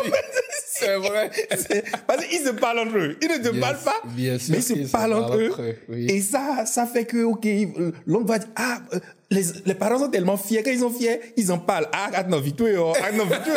[0.79, 1.31] C'est vrai.
[2.07, 3.17] Parce qu'ils se parlent entre eux.
[3.23, 5.49] Ils ne te parlent pas, bien sûr mais ils se parlent entre eux.
[5.51, 6.07] entre eux, oui.
[6.11, 8.99] Et ça, ça fait que, OK, euh, l'oncle va dire, ah, euh,
[9.31, 10.63] les, les parents sont tellement fiers.
[10.63, 11.89] Quand ils sont fiers, ils en parlent.
[11.93, 13.57] Ah, attends, vite, oh, attends, vite,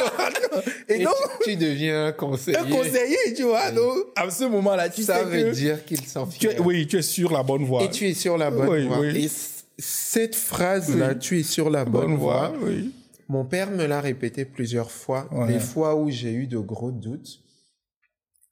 [0.56, 0.60] oh.
[0.88, 1.14] Et Et donc,
[1.44, 2.58] tu, tu deviens un conseiller.
[2.58, 3.70] un conseiller, tu vois.
[3.72, 6.56] Donc, à ce moment-là, tu Ça sais veut que dire qu'ils sont tu fiers.
[6.56, 7.84] es, oui, tu es sur la bonne voie.
[7.84, 9.00] Et tu es sur la bonne Oui, voie.
[9.00, 9.26] oui.
[9.26, 9.30] Et
[9.78, 12.50] cette phrase-là, tu es sur la bonne, bonne voie.
[12.58, 12.92] voie, oui.
[13.30, 15.32] Mon père me l'a répété plusieurs fois.
[15.34, 15.54] Ouais.
[15.54, 17.42] Les fois où j'ai eu de gros doutes,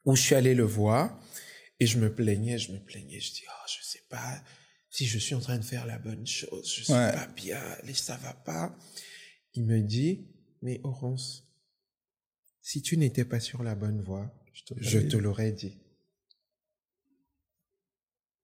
[0.06, 1.20] où je suis allé le voir
[1.80, 3.20] et je me plaignais, je me plaignais.
[3.20, 4.42] Je dis, oh, je sais pas
[4.90, 6.72] si je suis en train de faire la bonne chose.
[6.76, 7.12] Je suis Ouais.
[7.12, 7.60] pas bien,
[7.94, 8.76] ça va pas.
[9.56, 10.28] Il me dit,
[10.62, 11.44] mais Oronce,
[12.62, 15.78] si tu n'étais pas sur la bonne voie, je te l'aurais dit.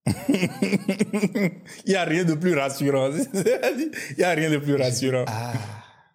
[0.30, 3.12] Il n'y a rien de plus rassurant.
[3.34, 5.26] Il n'y a rien de plus rassurant.
[5.28, 5.54] Ah,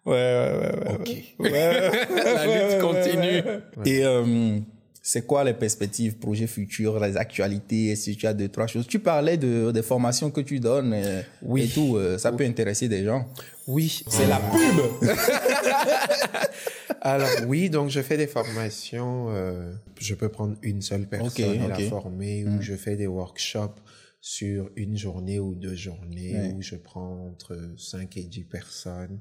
[0.09, 0.89] Ouais, ouais, ouais.
[0.89, 1.09] ouais, ok.
[1.39, 1.51] ouais.
[1.51, 1.91] Ouais,
[2.23, 3.41] La lutte continue.
[3.41, 3.89] ouais, ouais.
[3.89, 4.59] Et euh,
[5.01, 8.85] c'est quoi les perspectives, projets futurs, les actualités, si tu as deux, trois choses?
[8.87, 11.63] Tu parlais de, des formations que tu donnes euh, Oui.
[11.63, 11.95] et tout.
[11.97, 13.25] euh, ça peut intéresser des gens.
[13.67, 14.03] Oui.
[14.07, 15.09] C'est la pub.
[17.01, 19.27] Alors oui, donc je fais des formations.
[19.29, 21.69] euh, je peux prendre une seule personne Ok, et ok.
[21.69, 23.79] la former, ou je fais des workshops
[24.21, 26.53] sur une journée ou deux journées, Ouais.
[26.55, 29.19] où je prends entre 5 et 10 personnes,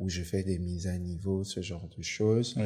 [0.00, 2.58] où je fais des mises à niveau, ce genre de choses.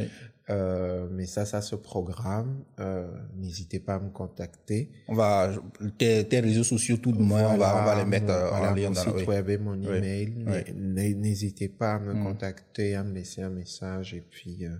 [0.50, 2.62] Euh, mais ça, ça se programme.
[2.78, 3.06] Euh,
[3.36, 4.90] N'hésitez pas à me contacter.
[5.08, 5.52] On va
[5.98, 8.70] tes, tes réseaux sociaux tout de moins, on va on va les mettre euh, voilà,
[8.70, 9.24] en lien mon dans site oui.
[9.24, 10.44] web et mon email.
[10.46, 10.58] Oui.
[10.68, 12.22] N- N'hésitez pas à me Mm.
[12.24, 14.70] contacter, à me laisser un message et puis euh,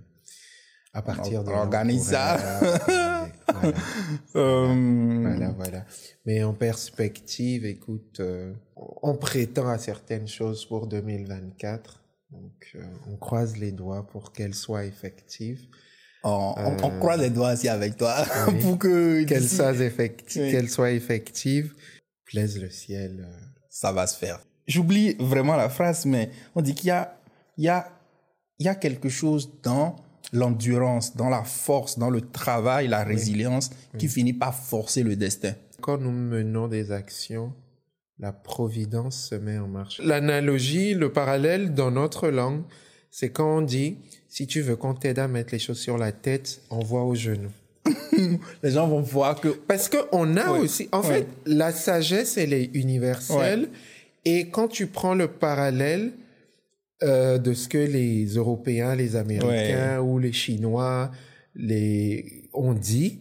[0.93, 2.37] à partir de organise ça.
[2.37, 3.73] pourra- voilà.
[4.35, 5.85] Euh, Voilà, voilà.
[6.25, 8.53] Mais en perspective, écoute, euh,
[9.01, 12.01] on prétend à certaines choses pour 2024.
[12.41, 15.61] Donc, euh, on croise les doigts pour qu'elles soient effectives.
[16.23, 18.15] on, on- on Euh, croise les doigts aussi avec toi
[18.47, 18.59] oui.
[18.61, 20.51] pour que soient effectives, Oui.
[20.51, 21.73] qu'elles soient effectives,
[22.25, 23.27] plaise le ciel.
[23.27, 23.39] euh.
[23.69, 24.39] ça va se faire.
[24.67, 27.15] J'oublie vraiment la phrase, mais on dit qu'il y a,
[27.57, 27.91] il y a,
[28.57, 29.97] il y a quelque chose dans
[30.33, 33.69] l'endurance, dans la force, dans le travail, la résilience
[33.99, 35.53] qui finit par forcer le destin.
[35.81, 37.53] Quand nous menons des actions,
[38.19, 39.99] la providence se met en marche.
[40.03, 42.63] L'analogie, le parallèle dans notre langue,
[43.11, 43.97] c'est quand on dit,
[44.29, 47.51] si tu veux qu'on t'aide à mettre les choses sur la tête, envoie aux genoux.
[48.63, 50.59] Les gens vont voir que Parce que on a Ouais.
[50.59, 51.19] aussi, en Ouais.
[51.19, 53.69] fait, la sagesse, elle est universelle.
[54.25, 56.11] Et quand tu prends le parallèle
[57.03, 61.11] euh, de ce que les Européens, les Américains ou les Chinois
[61.53, 63.19] les ont dit,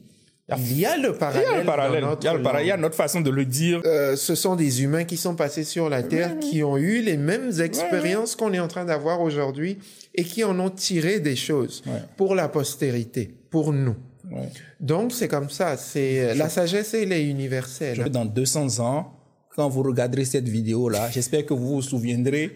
[0.58, 1.42] il y a le il parallèle.
[1.50, 2.82] y a le parallèle, il y a le notre parallèle, il y a langue.
[2.82, 3.80] notre façon de le dire.
[3.86, 7.16] Euh, ce sont des humains qui sont passés sur la Terre, qui ont eu les
[7.16, 9.78] mêmes expériences qu'on est en train d'avoir aujourd'hui
[10.14, 11.92] et qui en ont tiré des choses Ouais.
[12.16, 13.96] pour la postérité, pour nous.
[14.30, 14.48] Ouais.
[14.80, 17.96] Donc c'est comme ça, c'est la sagesse elle est universelle.
[18.04, 19.12] Je- Dans 200 ans,
[19.54, 22.54] quand vous regarderez cette vidéo-là, j'espère que vous vous souviendrez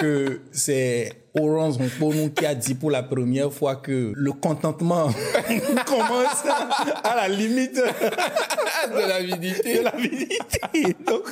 [0.00, 5.10] que c'est Orange Mponou qui a dit pour la première fois que le contentement
[5.86, 6.44] commence
[7.04, 9.78] à la limite de l'avidité.
[9.78, 10.96] de l'avidité.
[11.06, 11.28] Donc,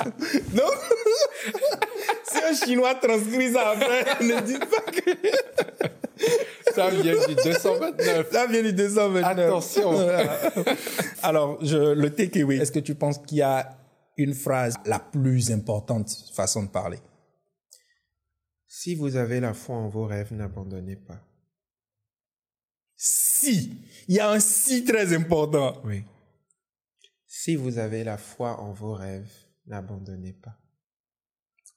[0.53, 0.71] donc
[2.23, 5.11] si un Chinois transcrit ça après, ne dites pas que
[6.73, 8.27] Ça vient du 229.
[8.31, 9.25] ça vient du 229.
[9.25, 9.91] Attention.
[11.23, 13.67] Alors, je, le takeaway, est-ce que tu penses qu'il y a
[14.19, 16.99] une phrase la plus importante façon de parler
[18.67, 21.21] Si vous avez la foi en vos rêves, n'abandonnez pas.
[22.95, 23.81] Si.
[24.07, 25.81] Il y a un si très important.
[25.85, 26.03] Oui.
[27.25, 29.31] Si vous avez la foi en vos rêves,
[29.65, 30.57] n'abandonnez pas.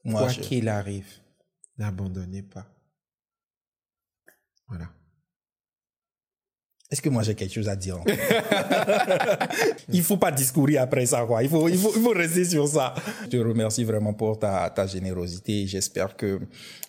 [0.05, 1.09] Moi, Quoi je- qu'il arrive,
[1.79, 2.67] n'abandonnez pas.
[4.67, 4.93] Voilà.
[6.93, 7.97] Est-ce que moi j'ai quelque chose à dire?
[7.99, 8.15] Encore
[9.89, 11.43] Il faut pas discourir après ça, quoi.
[11.43, 12.93] Il faut, il faut, il faut rester sur ça.
[13.25, 15.67] Je te remercie vraiment pour ta, ta générosité.
[15.67, 16.39] J'espère que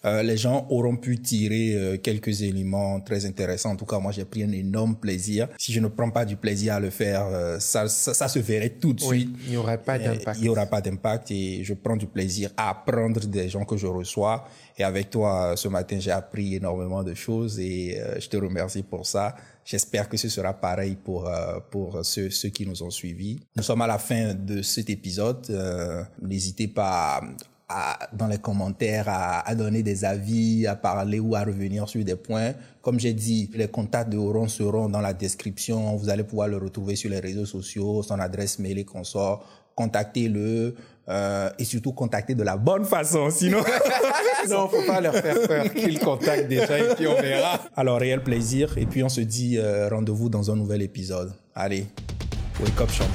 [0.06, 3.72] euh, les gens auront pu tirer euh, quelques éléments très intéressants.
[3.72, 5.48] En tout cas, moi j'ai pris un énorme plaisir.
[5.58, 8.40] Si je ne prends pas du plaisir à le faire, euh, ça, ça, ça se
[8.40, 9.30] verrait tout de suite.
[9.34, 10.38] Oui, il n'y aurait pas Euh, d'impact.
[10.40, 13.78] Il n'y aura pas d'impact et je prends du plaisir à apprendre des gens que
[13.78, 14.46] je reçois.
[14.78, 18.84] Et avec toi, ce matin, j'ai appris énormément de choses et euh, je te remercie
[18.84, 19.36] pour ça.
[19.66, 23.40] J'espère que ce sera pareil pour, euh, pour ceux, ceux qui nous ont suivis.
[23.56, 25.46] Nous sommes à la fin de cet épisode.
[25.50, 27.22] Euh, N'hésitez pas
[27.70, 32.04] à, dans les commentaires à, à donner des avis, à parler ou à revenir sur
[32.04, 32.54] des points.
[32.82, 35.96] Comme j'ai dit, les contacts de Oron seront dans la description.
[35.96, 39.46] Vous allez pouvoir le retrouver sur les réseaux sociaux, son adresse mail et consorts.
[39.76, 40.76] Contactez-le
[41.10, 43.30] euh, et surtout contactez de la bonne façon.
[43.30, 43.60] Sinon,
[44.50, 47.60] Non, faut pas leur faire peur qu'ils contactent déjà et puis on verra.
[47.76, 48.78] alors réel plaisir.
[48.78, 51.34] Et puis on se dit euh, rendez-vous dans un nouvel épisode.
[51.56, 51.86] Allez,
[52.62, 53.06] wake up champ.